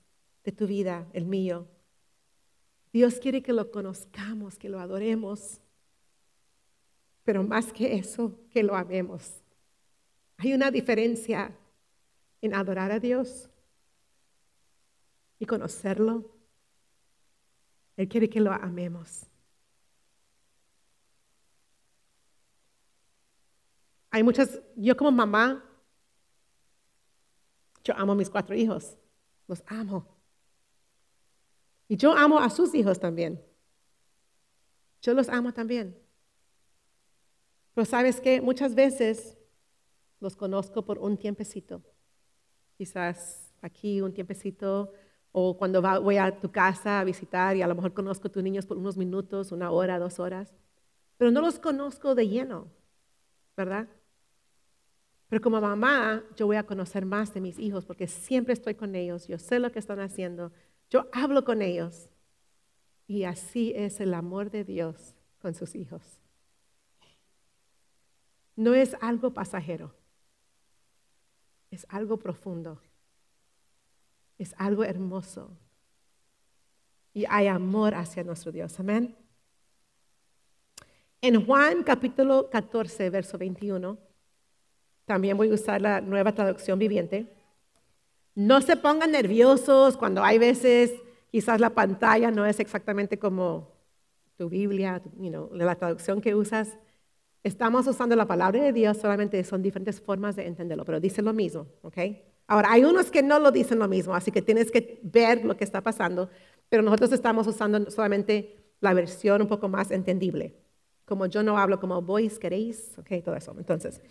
de 0.43 0.52
tu 0.52 0.65
vida, 0.65 1.08
el 1.13 1.26
mío. 1.26 1.67
Dios 2.91 3.19
quiere 3.19 3.43
que 3.43 3.54
lo 3.54 3.69
conozcamos, 3.69 4.58
que 4.58 4.67
lo 4.67 4.80
adoremos, 4.80 5.62
pero 7.24 7.43
más 7.43 7.72
que 7.72 7.93
eso, 7.93 8.36
que 8.50 8.63
lo 8.63 8.76
amemos. 8.76 9.42
Hay 10.38 10.54
una 10.54 10.72
diferencia 10.72 11.56
en 12.41 12.54
adorar 12.54 12.91
a 12.91 13.00
Dios 13.00 13.50
y 15.39 15.46
conocerlo. 15.46 16.36
Él 17.96 18.08
quiere 18.08 18.30
que 18.30 18.41
lo 18.41 18.52
amemos. 18.52 19.26
Hay 24.12 24.22
muchas, 24.24 24.62
yo 24.76 24.96
como 24.96 25.12
mamá, 25.12 25.63
yo 27.84 27.96
amo 27.98 28.12
a 28.12 28.15
mis 28.15 28.30
cuatro 28.30 28.56
hijos, 28.56 28.98
los 29.48 29.63
amo. 29.67 30.08
Y 31.88 31.98
yo 31.98 32.13
amo 32.13 32.39
a 32.39 32.50
sus 32.50 32.74
hijos 32.76 33.00
también. 33.00 33.43
Yo 35.02 35.13
los 35.13 35.30
amo 35.30 35.54
también. 35.54 35.98
Pero 37.74 37.86
sabes 37.86 38.22
que 38.22 38.39
muchas 38.39 38.76
veces 38.76 39.38
los 40.24 40.36
conozco 40.36 40.84
por 40.84 40.98
un 40.98 41.18
tiempecito. 41.18 41.84
Quizás 42.78 43.54
aquí 43.62 44.02
un 44.02 44.14
tiempecito 44.14 44.92
o 45.32 45.58
cuando 45.58 45.82
voy 46.02 46.18
a 46.18 46.40
tu 46.40 46.52
casa 46.52 47.00
a 47.00 47.04
visitar 47.04 47.56
y 47.56 47.62
a 47.62 47.68
lo 47.68 47.76
mejor 47.76 47.94
conozco 47.94 48.28
a 48.28 48.32
tus 48.32 48.44
niños 48.44 48.66
por 48.66 48.78
unos 48.78 48.98
minutos, 48.98 49.52
una 49.52 49.70
hora, 49.70 50.00
dos 50.00 50.20
horas. 50.20 50.54
Pero 51.18 51.30
no 51.30 51.42
los 51.42 51.60
conozco 51.60 52.16
de 52.16 52.28
lleno, 52.28 52.72
¿verdad? 53.56 53.88
Pero 55.28 55.42
como 55.42 55.60
mamá, 55.60 56.24
yo 56.36 56.46
voy 56.46 56.58
a 56.58 56.66
conocer 56.66 57.06
más 57.06 57.34
de 57.34 57.42
mis 57.42 57.60
hijos 57.60 57.86
porque 57.86 58.08
siempre 58.08 58.54
estoy 58.54 58.76
con 58.76 58.96
ellos, 58.96 59.28
yo 59.28 59.38
sé 59.38 59.60
lo 59.60 59.72
que 59.72 59.80
están 59.80 60.00
haciendo, 60.00 60.52
yo 60.90 61.08
hablo 61.12 61.44
con 61.44 61.62
ellos. 61.62 62.10
Y 63.08 63.26
así 63.26 63.74
es 63.76 64.00
el 64.00 64.14
amor 64.14 64.52
de 64.52 64.64
Dios 64.64 65.16
con 65.40 65.54
sus 65.54 65.76
hijos. 65.76 66.20
No 68.56 68.74
es 68.76 68.96
algo 69.02 69.34
pasajero, 69.34 69.96
es 71.74 71.86
algo 71.90 72.18
profundo, 72.18 72.80
es 74.38 74.54
algo 74.58 74.84
hermoso. 74.84 75.50
Y 77.14 77.26
hay 77.30 77.48
amor 77.48 77.96
hacia 77.96 78.24
nuestro 78.24 78.52
Dios. 78.52 78.80
Amén. 78.80 79.16
En 81.22 81.46
Juan 81.46 81.84
capítulo 81.84 82.50
14, 82.50 83.10
verso 83.10 83.38
21 83.38 83.98
también 85.06 85.36
voy 85.36 85.50
a 85.50 85.54
usar 85.54 85.82
la 85.82 86.00
nueva 86.00 86.34
traducción 86.34 86.80
viviente. 86.80 87.28
No 88.36 88.62
se 88.62 88.78
pongan 88.78 89.12
nerviosos 89.12 89.98
cuando 89.98 90.24
hay 90.24 90.38
veces 90.38 90.94
quizás 91.30 91.60
la 91.60 91.72
pantalla 91.72 92.32
no 92.32 92.46
es 92.46 92.60
exactamente 92.60 93.20
como 93.20 93.72
tu 94.38 94.48
Biblia, 94.48 95.02
la 95.52 95.76
traducción 95.76 96.22
que 96.22 96.36
usas. 96.36 96.78
Estamos 97.43 97.86
usando 97.88 98.15
la 98.15 98.25
palabra 98.25 98.63
de 98.63 98.71
Dios, 98.71 98.97
solamente 98.97 99.43
son 99.43 99.62
diferentes 99.62 99.99
formas 99.99 100.38
de 100.38 100.47
entenderlo, 100.47 100.86
pero 100.86 101.01
dice 101.01 101.21
lo 101.21 101.34
mismo, 101.34 101.67
¿ok? 101.82 101.97
Ahora, 102.47 102.71
hay 102.71 102.86
unos 102.86 103.12
que 103.12 103.21
no 103.21 103.38
lo 103.39 103.51
dicen 103.51 103.79
lo 103.79 103.88
mismo, 103.89 104.15
así 104.15 104.32
que 104.32 104.41
tienes 104.41 104.71
que 104.71 104.99
ver 105.03 105.43
lo 105.43 105.58
que 105.58 105.65
está 105.65 105.82
pasando, 105.82 106.29
pero 106.69 106.84
nosotros 106.84 107.12
estamos 107.12 107.45
usando 107.47 107.91
solamente 107.91 108.63
la 108.79 108.93
versión 108.93 109.41
un 109.41 109.47
poco 109.47 109.67
más 109.67 109.91
entendible. 109.91 110.56
Como 111.06 111.25
yo 111.25 111.43
no 111.43 111.58
hablo 111.58 111.79
como 111.79 112.01
vos 112.01 112.39
queréis, 112.39 112.97
¿ok? 112.97 113.23
Todo 113.23 113.36
eso. 113.36 113.53
Entonces, 113.58 114.01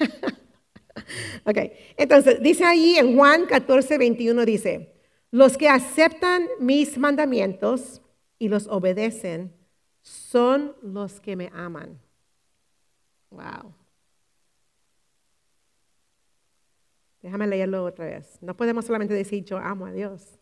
ok, 1.44 1.58
entonces 1.96 2.42
dice 2.42 2.64
ahí 2.64 2.96
en 2.96 3.16
Juan 3.16 3.46
14, 3.46 3.98
21, 3.98 4.44
dice, 4.44 4.94
los 5.30 5.56
que 5.56 5.68
aceptan 5.68 6.46
mis 6.58 6.98
mandamientos 6.98 8.02
y 8.38 8.48
los 8.48 8.66
obedecen 8.66 9.52
son 10.02 10.74
los 10.82 11.20
que 11.20 11.36
me 11.36 11.50
aman. 11.52 12.00
Wow. 13.36 13.74
Déjame 17.20 17.46
leerlo 17.46 17.84
otra 17.84 18.06
vez. 18.06 18.38
No 18.40 18.56
podemos 18.56 18.86
solamente 18.86 19.12
decir 19.12 19.44
yo 19.44 19.58
amo 19.58 19.86
a 19.86 19.92
Dios. 19.92 20.38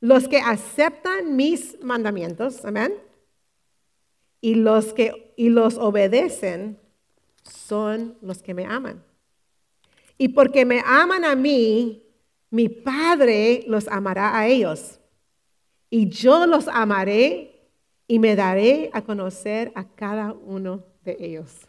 Los 0.00 0.28
que 0.28 0.38
aceptan 0.38 1.36
mis 1.36 1.80
mandamientos, 1.82 2.64
amén, 2.64 2.92
y 4.42 4.56
los 4.56 4.92
que 4.92 5.32
y 5.36 5.48
los 5.48 5.78
obedecen 5.78 6.78
son 7.42 8.18
los 8.20 8.42
que 8.42 8.52
me 8.52 8.66
aman. 8.66 9.02
Y 10.18 10.28
porque 10.28 10.66
me 10.66 10.82
aman 10.84 11.24
a 11.24 11.34
mí, 11.34 12.02
mi 12.50 12.68
Padre 12.68 13.64
los 13.66 13.88
amará 13.88 14.36
a 14.36 14.46
ellos. 14.46 15.00
Y 15.88 16.10
yo 16.10 16.46
los 16.46 16.68
amaré 16.68 17.70
y 18.06 18.18
me 18.18 18.36
daré 18.36 18.90
a 18.92 19.02
conocer 19.02 19.72
a 19.74 19.88
cada 19.88 20.32
uno 20.32 20.93
de 21.04 21.16
ellos. 21.20 21.68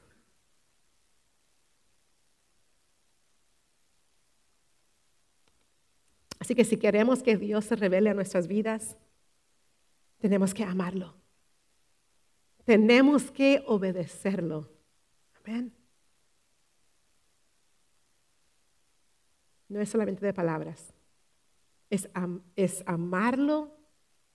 Así 6.39 6.53
que 6.53 6.63
si 6.63 6.77
queremos 6.77 7.23
que 7.23 7.37
Dios 7.37 7.65
se 7.65 7.75
revele 7.75 8.09
a 8.09 8.13
nuestras 8.13 8.47
vidas, 8.47 8.95
tenemos 10.19 10.53
que 10.53 10.63
amarlo. 10.63 11.15
Tenemos 12.65 13.31
que 13.31 13.63
obedecerlo. 13.67 14.69
No 19.67 19.81
es 19.81 19.89
solamente 19.89 20.25
de 20.25 20.33
palabras, 20.33 20.93
es, 21.89 22.09
es 22.55 22.83
amarlo 22.85 23.75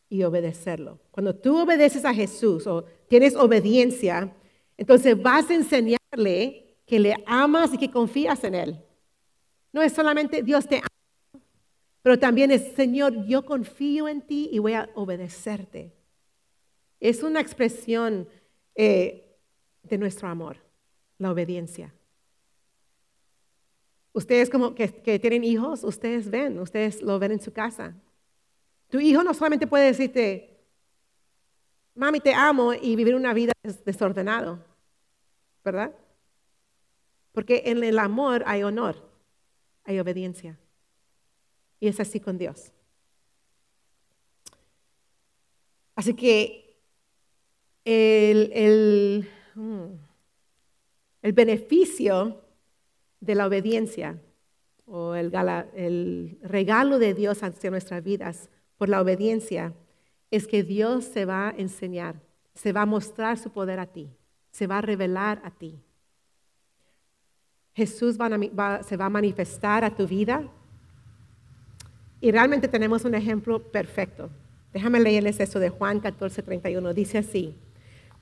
y 0.08 0.22
obedecerlo. 0.24 0.98
Cuando 1.10 1.34
tú 1.34 1.60
obedeces 1.60 2.04
a 2.04 2.14
Jesús 2.14 2.66
o 2.66 2.84
tienes 3.08 3.36
obediencia, 3.36 4.34
entonces 4.80 5.22
vas 5.22 5.50
a 5.50 5.54
enseñarle 5.54 6.78
que 6.86 6.98
le 6.98 7.14
amas 7.26 7.74
y 7.74 7.76
que 7.76 7.90
confías 7.90 8.42
en 8.44 8.54
Él. 8.54 8.80
No 9.74 9.82
es 9.82 9.92
solamente 9.92 10.42
Dios 10.42 10.66
te 10.66 10.78
ama, 10.78 11.42
pero 12.00 12.18
también 12.18 12.50
es 12.50 12.72
Señor, 12.72 13.26
yo 13.26 13.44
confío 13.44 14.08
en 14.08 14.22
ti 14.22 14.48
y 14.50 14.58
voy 14.58 14.72
a 14.72 14.88
obedecerte. 14.94 15.92
Es 16.98 17.22
una 17.22 17.40
expresión 17.40 18.26
eh, 18.74 19.36
de 19.82 19.98
nuestro 19.98 20.28
amor 20.28 20.56
la 21.18 21.30
obediencia. 21.30 21.92
Ustedes 24.14 24.48
como 24.48 24.74
que, 24.74 24.88
tienen 25.18 25.44
hijos, 25.44 25.84
ustedes 25.84 26.30
ven, 26.30 26.58
ustedes 26.58 27.02
lo 27.02 27.18
ven 27.18 27.32
en 27.32 27.42
su 27.42 27.52
casa. 27.52 27.94
Tu 28.88 28.98
hijo 28.98 29.22
no 29.22 29.34
solamente 29.34 29.66
puede 29.66 29.84
decirte, 29.84 30.58
mami, 31.94 32.20
te 32.20 32.32
amo 32.32 32.72
y 32.72 32.96
vivir 32.96 33.14
una 33.14 33.34
vida 33.34 33.52
desordenado, 33.84 34.69
¿verdad? 35.64 35.94
Porque 37.32 37.62
en 37.66 37.82
el 37.84 37.98
amor 37.98 38.42
hay 38.46 38.62
honor, 38.62 39.10
hay 39.84 39.98
obediencia. 39.98 40.58
Y 41.78 41.88
es 41.88 42.00
así 42.00 42.20
con 42.20 42.38
Dios. 42.38 42.72
Así 45.94 46.14
que 46.14 46.76
el, 47.84 48.52
el 48.52 49.28
hmm, 49.54 50.10
el 51.22 51.32
beneficio 51.32 52.40
de 53.20 53.34
la 53.34 53.46
obediencia 53.46 54.18
o 54.86 55.14
el, 55.14 56.38
regalo 56.42 56.98
de 56.98 57.14
Dios 57.14 57.42
hacia 57.42 57.70
nuestras 57.70 58.02
vidas 58.02 58.48
por 58.76 58.88
la 58.88 59.00
obediencia 59.00 59.74
es 60.30 60.46
que 60.46 60.62
Dios 60.62 61.04
se 61.04 61.26
va 61.26 61.48
a 61.48 61.54
enseñar, 61.56 62.22
se 62.54 62.72
va 62.72 62.82
a 62.82 62.86
mostrar 62.86 63.38
su 63.38 63.50
poder 63.50 63.78
a 63.78 63.86
ti, 63.86 64.10
se 64.50 64.66
va 64.66 64.78
a 64.78 64.82
revelar 64.82 65.40
a 65.44 65.50
ti. 65.50 65.78
Jesús 67.74 68.16
se 68.16 68.96
va 68.96 69.06
a 69.06 69.10
manifestar 69.10 69.84
a 69.84 69.94
tu 69.94 70.06
vida 70.06 70.42
y 72.20 72.30
realmente 72.30 72.68
tenemos 72.68 73.04
un 73.04 73.14
ejemplo 73.14 73.62
perfecto. 73.62 74.30
Déjame 74.72 75.00
leerles 75.00 75.40
eso 75.40 75.58
de 75.58 75.70
Juan 75.70 76.00
14, 76.00 76.42
31. 76.42 76.94
Dice 76.94 77.18
así, 77.18 77.56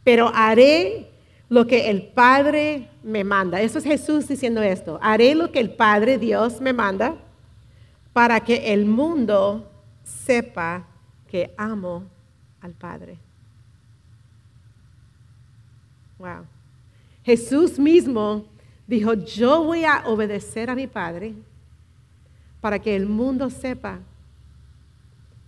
pero 0.05 0.31
haré 0.35 1.11
lo 1.49 1.67
que 1.67 1.91
el 1.91 2.09
Padre 2.09 2.89
me 3.03 3.25
manda. 3.25 3.61
Eso 3.61 3.79
es 3.79 3.85
Jesús 3.85 4.29
diciendo 4.29 4.63
esto. 4.63 4.99
Haré 5.03 5.35
lo 5.35 5.51
que 5.51 5.61
el 5.61 5.71
Padre 5.71 6.19
Dios 6.19 6.61
me 6.61 6.73
manda 6.73 7.17
para 8.13 8.41
que 8.41 8.73
el 8.73 8.87
mundo 8.87 9.71
sepa 10.05 10.87
que 11.27 11.53
amo 11.57 12.05
al 12.61 12.73
Padre. 12.73 13.19
Wow. 16.19 16.47
Jesús 17.25 17.79
mismo 17.79 18.45
dijo, 18.87 19.15
yo 19.15 19.63
voy 19.65 19.85
a 19.85 20.03
obedecer 20.07 20.71
a 20.71 20.75
mi 20.75 20.87
Padre 20.87 21.35
para 22.61 22.79
que 22.79 22.97
el 22.97 23.07
mundo 23.07 23.51
sepa 23.51 24.01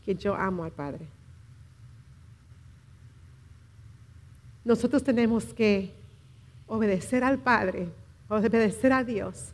que 0.04 0.14
yo 0.14 0.35
amo 0.35 0.64
al 0.64 0.72
Padre. 0.72 1.06
Nosotros 4.64 5.02
tenemos 5.02 5.44
que 5.54 5.92
obedecer 6.66 7.24
al 7.24 7.38
Padre, 7.38 7.88
obedecer 8.28 8.92
a 8.92 9.02
Dios, 9.02 9.52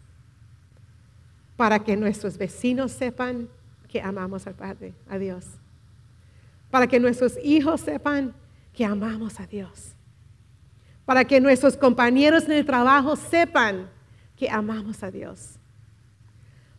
para 1.56 1.78
que 1.78 1.96
nuestros 1.96 2.36
vecinos 2.36 2.92
sepan 2.92 3.48
que 3.88 4.02
amamos 4.02 4.46
al 4.46 4.54
Padre, 4.54 4.92
a 5.08 5.16
Dios. 5.16 5.46
Para 6.70 6.86
que 6.86 7.00
nuestros 7.00 7.38
hijos 7.42 7.80
sepan 7.80 8.34
que 8.74 8.84
amamos 8.84 9.40
a 9.40 9.46
Dios. 9.46 9.95
Para 11.06 11.24
que 11.24 11.40
nuestros 11.40 11.78
compañeros 11.78 12.44
en 12.44 12.52
el 12.52 12.66
trabajo 12.66 13.16
sepan 13.16 13.88
que 14.36 14.50
amamos 14.50 15.02
a 15.02 15.10
Dios. 15.10 15.58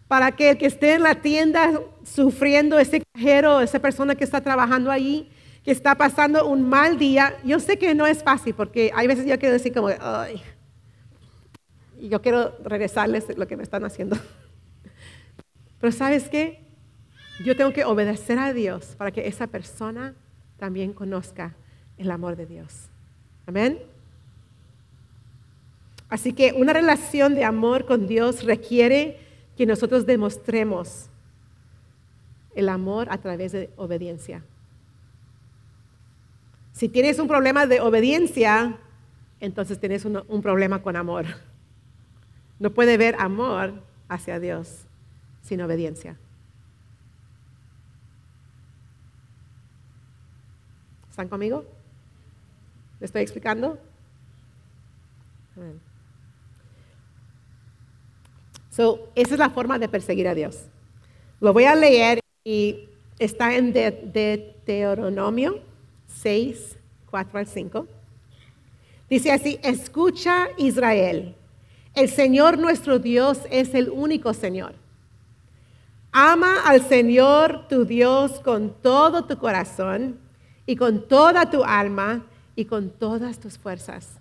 Para 0.08 0.32
que 0.34 0.52
el 0.52 0.58
que 0.60 0.68
esté 0.68 0.94
en 0.94 1.02
la 1.02 1.16
tienda 1.16 1.82
sufriendo, 2.04 2.78
ese 2.78 3.02
cajero, 3.14 3.62
esa 3.62 3.80
persona 3.80 4.14
que 4.14 4.24
está 4.24 4.42
trabajando 4.42 4.92
ahí, 4.92 5.32
que 5.64 5.72
está 5.72 5.96
pasando 5.96 6.48
un 6.48 6.70
mal 6.70 7.00
día, 7.00 7.36
yo 7.44 7.60
sé 7.60 7.80
que 7.80 7.96
no 7.96 8.06
es 8.06 8.24
fácil 8.24 8.54
porque 8.54 8.92
hay 8.96 9.08
veces 9.08 9.26
yo 9.26 9.40
quiero 9.40 9.54
decir 9.54 9.74
como, 9.74 9.90
ay, 10.00 10.42
y 12.00 12.10
yo 12.10 12.22
quiero 12.22 12.56
regresarles 12.64 13.38
lo 13.38 13.48
que 13.48 13.58
me 13.58 13.64
están 13.64 13.84
haciendo. 13.84 14.16
Pero 15.80 15.92
sabes 15.92 16.30
qué? 16.30 16.66
Yo 17.44 17.56
tengo 17.56 17.74
que 17.74 17.86
obedecer 17.86 18.40
a 18.40 18.54
Dios 18.54 18.96
para 18.98 19.12
que 19.12 19.28
esa 19.28 19.48
persona 19.48 20.16
también 20.58 20.94
conozca 20.94 21.56
el 21.98 22.12
amor 22.12 22.36
de 22.36 22.46
Dios. 22.46 22.90
Amén. 23.46 23.97
Así 26.10 26.34
que 26.34 26.54
una 26.54 26.74
relación 26.74 27.36
de 27.36 27.44
amor 27.44 27.86
con 27.86 28.08
Dios 28.08 28.44
requiere 28.44 29.20
que 29.58 29.66
nosotros 29.66 30.06
demostremos 30.06 31.10
el 32.56 32.70
amor 32.70 33.08
a 33.12 33.18
través 33.18 33.52
de 33.52 33.70
obediencia. 33.76 34.44
Si 36.72 36.90
tienes 36.90 37.20
un 37.20 37.28
problema 37.28 37.66
de 37.66 37.82
obediencia, 37.82 38.78
entonces 39.40 39.80
tienes 39.80 40.06
un, 40.06 40.42
problema 40.42 40.82
con 40.82 40.96
amor. 40.96 41.26
No 42.60 42.72
puede 42.72 42.94
haber 42.94 43.16
amor 43.20 43.84
hacia 44.08 44.40
Dios 44.40 44.86
sin 45.42 45.62
obediencia. 45.62 46.18
¿Están 51.10 51.30
conmigo? 51.30 51.66
¿Le 53.00 53.06
estoy 53.06 53.24
explicando? 53.24 53.80
So, 58.78 59.10
esa 59.16 59.34
es 59.34 59.40
la 59.40 59.50
forma 59.50 59.80
de 59.80 59.90
perseguir 59.90 60.28
a 60.28 60.36
Dios. 60.36 60.66
Lo 61.40 61.52
voy 61.52 61.64
a 61.64 61.76
leer 61.76 62.20
y 62.44 62.90
está 63.18 63.56
en 63.56 63.74
Deuteronomio 63.74 65.62
6, 66.06 66.78
4 67.10 67.40
al 67.40 67.48
5. 67.48 67.88
Dice 69.10 69.32
así, 69.32 69.60
escucha 69.64 70.50
Israel, 70.58 71.34
el 71.96 72.08
Señor 72.08 72.60
nuestro 72.60 73.00
Dios 73.00 73.40
es 73.50 73.74
el 73.74 73.90
único 73.90 74.36
Señor. 74.36 74.76
Ama 76.12 76.62
al 76.64 76.88
Señor 76.88 77.68
tu 77.68 77.84
Dios 77.84 78.40
con 78.42 78.76
todo 78.84 79.26
tu 79.26 79.40
corazón 79.40 80.20
y 80.68 80.76
con 80.76 81.08
toda 81.08 81.50
tu 81.50 81.64
alma 81.64 82.28
y 82.56 82.66
con 82.66 82.92
todas 82.92 83.40
tus 83.40 83.58
fuerzas. 83.58 84.20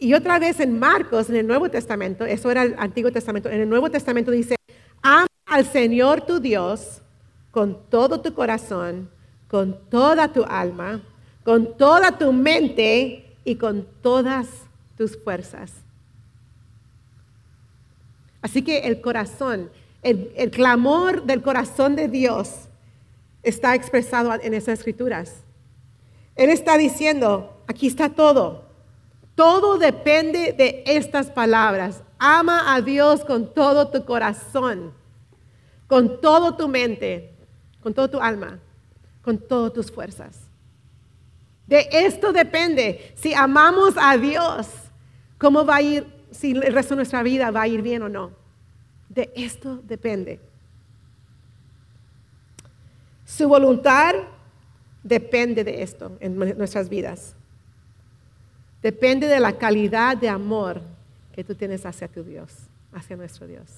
Y 0.00 0.14
otra 0.14 0.38
vez 0.38 0.58
en 0.60 0.78
Marcos, 0.78 1.28
en 1.28 1.36
el 1.36 1.46
Nuevo 1.46 1.70
Testamento, 1.70 2.24
eso 2.24 2.50
era 2.50 2.62
el 2.62 2.74
Antiguo 2.78 3.12
Testamento, 3.12 3.50
en 3.50 3.60
el 3.60 3.68
Nuevo 3.68 3.90
Testamento 3.90 4.30
dice, 4.30 4.56
ama 5.02 5.26
al 5.44 5.66
Señor 5.66 6.22
tu 6.22 6.40
Dios 6.40 7.02
con 7.50 7.78
todo 7.90 8.22
tu 8.22 8.32
corazón, 8.32 9.10
con 9.46 9.78
toda 9.90 10.32
tu 10.32 10.42
alma, 10.44 11.02
con 11.44 11.76
toda 11.76 12.16
tu 12.16 12.32
mente 12.32 13.36
y 13.44 13.56
con 13.56 13.86
todas 14.00 14.48
tus 14.96 15.18
fuerzas. 15.22 15.72
Así 18.40 18.62
que 18.62 18.78
el 18.86 19.02
corazón, 19.02 19.70
el, 20.02 20.50
clamor 20.50 21.24
del 21.24 21.42
corazón 21.42 21.94
de 21.94 22.08
Dios 22.08 22.68
está 23.42 23.74
expresado 23.74 24.32
en 24.40 24.54
esas 24.54 24.78
escrituras. 24.78 25.42
Él 26.36 26.48
está 26.48 26.78
diciendo, 26.78 27.62
aquí 27.66 27.86
está 27.86 28.08
todo. 28.08 28.69
Todo 29.34 29.78
depende 29.78 30.52
de 30.52 30.82
estas 30.86 31.30
palabras. 31.30 32.02
Ama 32.18 32.74
a 32.74 32.80
Dios 32.80 33.24
con 33.24 33.54
todo 33.54 33.88
tu 33.88 34.04
corazón, 34.04 34.92
con 35.86 36.20
toda 36.20 36.56
tu 36.56 36.68
mente, 36.68 37.34
con 37.82 37.94
toda 37.94 38.08
tu 38.08 38.20
alma, 38.20 38.58
con 39.22 39.38
todas 39.38 39.72
tus 39.72 39.90
fuerzas. 39.90 40.50
De 41.66 41.88
esto 41.92 42.32
depende. 42.32 43.12
Si 43.14 43.32
amamos 43.32 43.94
a 43.96 44.16
Dios, 44.16 44.66
¿cómo 45.38 45.64
va 45.64 45.76
a 45.76 45.82
ir? 45.82 46.06
Si 46.30 46.50
el 46.50 46.72
resto 46.72 46.94
de 46.94 46.96
nuestra 46.96 47.22
vida 47.22 47.50
va 47.50 47.62
a 47.62 47.68
ir 47.68 47.80
bien 47.80 48.02
o 48.02 48.08
no. 48.08 48.32
De 49.08 49.32
esto 49.34 49.80
depende. 49.84 50.40
Su 53.24 53.48
voluntad 53.48 54.14
depende 55.02 55.64
de 55.64 55.82
esto 55.82 56.16
en 56.20 56.36
nuestras 56.36 56.88
vidas. 56.88 57.36
Depende 58.82 59.26
de 59.26 59.40
la 59.40 59.58
calidad 59.58 60.16
de 60.16 60.28
amor 60.28 60.82
que 61.32 61.44
tú 61.44 61.54
tienes 61.54 61.84
hacia 61.84 62.08
tu 62.08 62.22
Dios, 62.22 62.52
hacia 62.92 63.16
nuestro 63.16 63.46
Dios. 63.46 63.70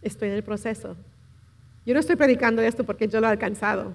Estoy 0.00 0.28
en 0.28 0.34
el 0.34 0.42
proceso. 0.42 0.96
Yo 1.84 1.94
no 1.94 2.00
estoy 2.00 2.16
predicando 2.16 2.62
esto 2.62 2.84
porque 2.84 3.08
yo 3.08 3.20
lo 3.20 3.26
he 3.26 3.30
alcanzado. 3.30 3.92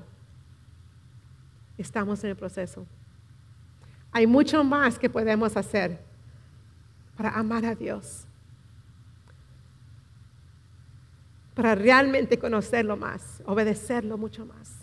Estamos 1.77 2.23
en 2.23 2.31
el 2.31 2.35
proceso. 2.35 2.85
Hay 4.11 4.25
mucho 4.25 4.63
más 4.63 4.97
que 4.97 5.09
podemos 5.09 5.57
hacer 5.57 5.99
para 7.15 7.29
amar 7.31 7.65
a 7.65 7.75
Dios. 7.75 8.27
para 11.57 11.73
realmente 11.73 12.37
conocerlo 12.37 12.95
más, 12.95 13.41
obedecerlo 13.47 14.15
mucho 14.15 14.45
más. 14.45 14.76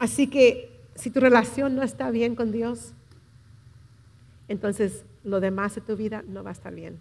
Así 0.00 0.26
que 0.26 0.70
si 0.96 1.10
tu 1.10 1.20
relación 1.20 1.76
no 1.76 1.82
está 1.82 2.10
bien 2.10 2.34
con 2.34 2.50
Dios, 2.50 2.94
entonces 4.48 5.04
lo 5.22 5.38
demás 5.38 5.76
de 5.76 5.82
tu 5.82 5.94
vida 5.94 6.24
no 6.26 6.42
va 6.42 6.50
a 6.50 6.54
estar 6.54 6.74
bien. 6.74 6.98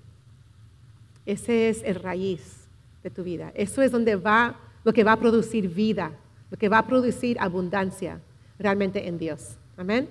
Ese 1.26 1.70
es 1.70 1.82
el 1.84 1.96
raíz 1.96 2.68
de 3.02 3.10
tu 3.10 3.24
vida. 3.24 3.52
Eso 3.56 3.82
es 3.82 3.92
donde 3.92 4.18
va 4.18 4.60
lo 4.84 4.94
que 4.94 5.04
va 5.04 5.14
a 5.14 5.20
producir 5.20 5.70
vida, 5.70 6.12
lo 6.52 6.58
que 6.58 6.70
va 6.70 6.80
a 6.80 6.88
producir 6.88 7.40
abundancia 7.40 8.20
realmente 8.60 9.08
en 9.08 9.18
Dios. 9.18 9.56
Amén. 9.78 10.10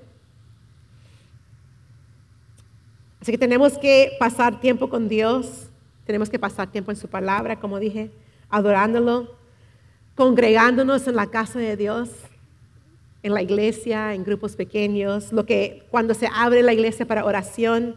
Así 3.20 3.32
que 3.32 3.38
tenemos 3.38 3.76
que 3.76 4.12
pasar 4.18 4.60
tiempo 4.60 4.88
con 4.88 5.08
Dios, 5.08 5.68
tenemos 6.06 6.30
que 6.30 6.38
pasar 6.38 6.70
tiempo 6.70 6.90
en 6.90 6.96
su 6.96 7.08
palabra, 7.08 7.60
como 7.60 7.78
dije, 7.78 8.10
adorándolo, 8.48 9.36
congregándonos 10.14 11.06
en 11.06 11.16
la 11.16 11.26
casa 11.26 11.58
de 11.58 11.76
Dios, 11.76 12.10
en 13.22 13.34
la 13.34 13.42
iglesia, 13.42 14.14
en 14.14 14.24
grupos 14.24 14.56
pequeños, 14.56 15.32
lo 15.32 15.44
que 15.44 15.86
cuando 15.90 16.14
se 16.14 16.28
abre 16.32 16.62
la 16.62 16.72
iglesia 16.72 17.06
para 17.06 17.24
oración, 17.24 17.96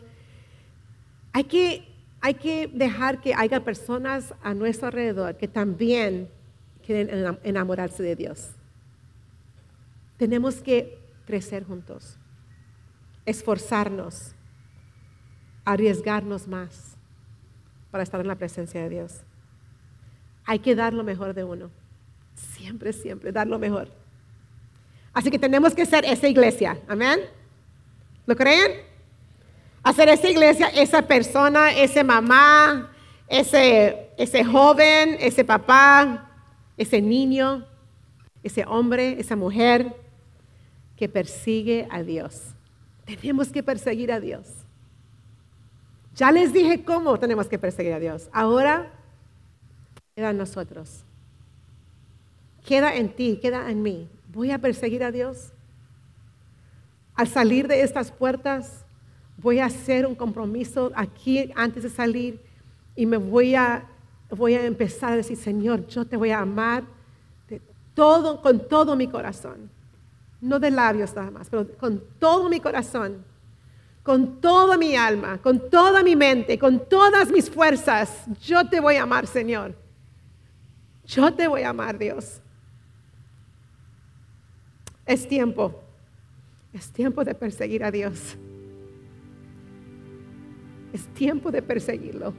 hay 1.34 1.44
que, 1.46 1.88
hay 2.22 2.34
que 2.34 2.68
dejar 2.68 3.22
que 3.22 3.34
haya 3.34 3.64
personas 3.64 4.34
a 4.42 4.54
nuestro 4.54 4.88
alrededor 4.88 5.38
que 5.38 5.48
también 5.48 6.30
quieren 6.86 7.38
enamorarse 7.44 8.04
de 8.04 8.16
Dios. 8.16 8.50
Tenemos 10.18 10.56
que 10.56 10.98
crecer 11.26 11.64
juntos, 11.64 12.18
esforzarnos 13.26 14.36
arriesgarnos 15.66 16.48
más 16.48 16.98
para 17.92 18.04
estar 18.04 18.20
en 18.20 18.28
la 18.28 18.36
presencia 18.36 18.82
de 18.82 18.90
Dios. 18.90 19.22
Hay 20.46 20.60
que 20.60 20.76
dar 20.76 20.94
lo 20.94 21.04
mejor 21.04 21.34
de 21.34 21.44
uno. 21.44 21.70
Siempre, 22.36 22.94
siempre, 22.94 23.32
dar 23.32 23.48
lo 23.48 23.60
mejor. 23.60 23.90
Así 25.14 25.30
que 25.30 25.40
tenemos 25.40 25.74
que 25.74 25.86
ser 25.86 26.06
esa 26.06 26.28
iglesia. 26.28 26.78
Amén. 26.88 27.20
¿Lo 28.26 28.36
creen? 28.36 28.72
Hacer 29.84 30.10
esa 30.10 30.30
iglesia, 30.30 30.68
esa 30.70 31.02
persona, 31.02 31.72
ese 31.72 32.04
mamá, 32.04 32.92
ese, 33.28 34.12
ese 34.18 34.44
joven, 34.44 35.18
ese 35.20 35.44
papá, 35.44 36.30
ese 36.78 37.02
niño, 37.02 37.66
ese 38.44 38.64
hombre, 38.66 39.20
esa 39.20 39.36
mujer 39.36 39.96
que 40.96 41.10
persigue 41.10 41.88
a 41.90 42.04
Dios. 42.04 42.42
Tenemos 43.06 43.50
que 43.50 43.64
perseguir 43.64 44.12
a 44.12 44.20
Dios. 44.20 44.48
Ya 46.16 46.32
les 46.32 46.54
dije 46.54 46.84
cómo 46.84 47.18
tenemos 47.18 47.48
que 47.48 47.58
perseguir 47.58 47.94
a 47.94 48.00
Dios. 48.00 48.30
Ahora 48.32 48.92
queda 50.16 50.30
en 50.30 50.38
nosotros. 50.38 51.04
Queda 52.66 52.96
en 52.96 53.10
ti, 53.10 53.40
queda 53.42 53.72
en 53.72 53.82
mí. 53.82 54.08
Voy 54.32 54.52
a 54.52 54.58
perseguir 54.58 55.04
a 55.04 55.12
Dios. 55.12 55.52
Al 57.16 57.28
salir 57.28 57.68
de 57.68 57.82
estas 57.82 58.12
puertas, 58.12 58.86
voy 59.38 59.60
a 59.60 59.66
hacer 59.66 60.06
un 60.06 60.16
compromiso 60.16 60.92
aquí 60.96 61.52
antes 61.56 61.84
de 61.84 61.90
salir 61.90 62.40
y 62.96 63.06
me 63.06 63.18
voy 63.18 63.56
a, 63.56 63.86
voy 64.30 64.54
a 64.54 64.66
empezar 64.66 65.14
a 65.14 65.16
decir, 65.18 65.38
Señor, 65.38 65.88
yo 65.88 66.06
te 66.06 66.18
voy 66.18 66.32
a 66.32 66.40
amar 66.40 66.84
de 67.50 67.62
todo, 67.94 68.42
con 68.42 68.68
todo 68.68 68.96
mi 68.96 69.08
corazón. 69.08 69.70
No 70.40 70.60
de 70.60 70.72
labios 70.72 71.14
nada 71.16 71.30
más, 71.30 71.50
pero 71.50 71.68
con 71.78 72.02
todo 72.20 72.50
mi 72.50 72.60
corazón 72.60 73.24
con 74.04 74.42
toda 74.42 74.78
mi 74.78 74.96
alma, 74.96 75.38
con 75.38 75.70
toda 75.70 76.04
mi 76.04 76.16
mente, 76.16 76.58
con 76.58 76.88
todas 76.88 77.30
mis 77.30 77.50
fuerzas. 77.50 78.26
Yo 78.42 78.68
te 78.68 78.80
voy 78.80 78.96
a 78.96 79.04
amar, 79.04 79.28
Señor. 79.28 79.76
Yo 81.06 81.34
te 81.34 81.48
voy 81.48 81.62
a 81.62 81.70
amar, 81.70 81.98
Dios. 81.98 82.42
Es 85.12 85.28
tiempo. 85.28 85.76
Es 86.72 86.90
tiempo 86.90 87.26
de 87.26 87.36
perseguir 87.36 87.84
a 87.84 87.92
Dios. 87.92 88.38
Es 90.94 91.06
tiempo 91.08 91.52
de 91.52 91.62
perseguirlo. 91.62 92.34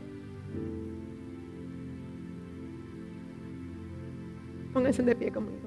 Pónganse 4.73 5.03
de 5.03 5.15
pie 5.15 5.31
conmigo. 5.31 5.62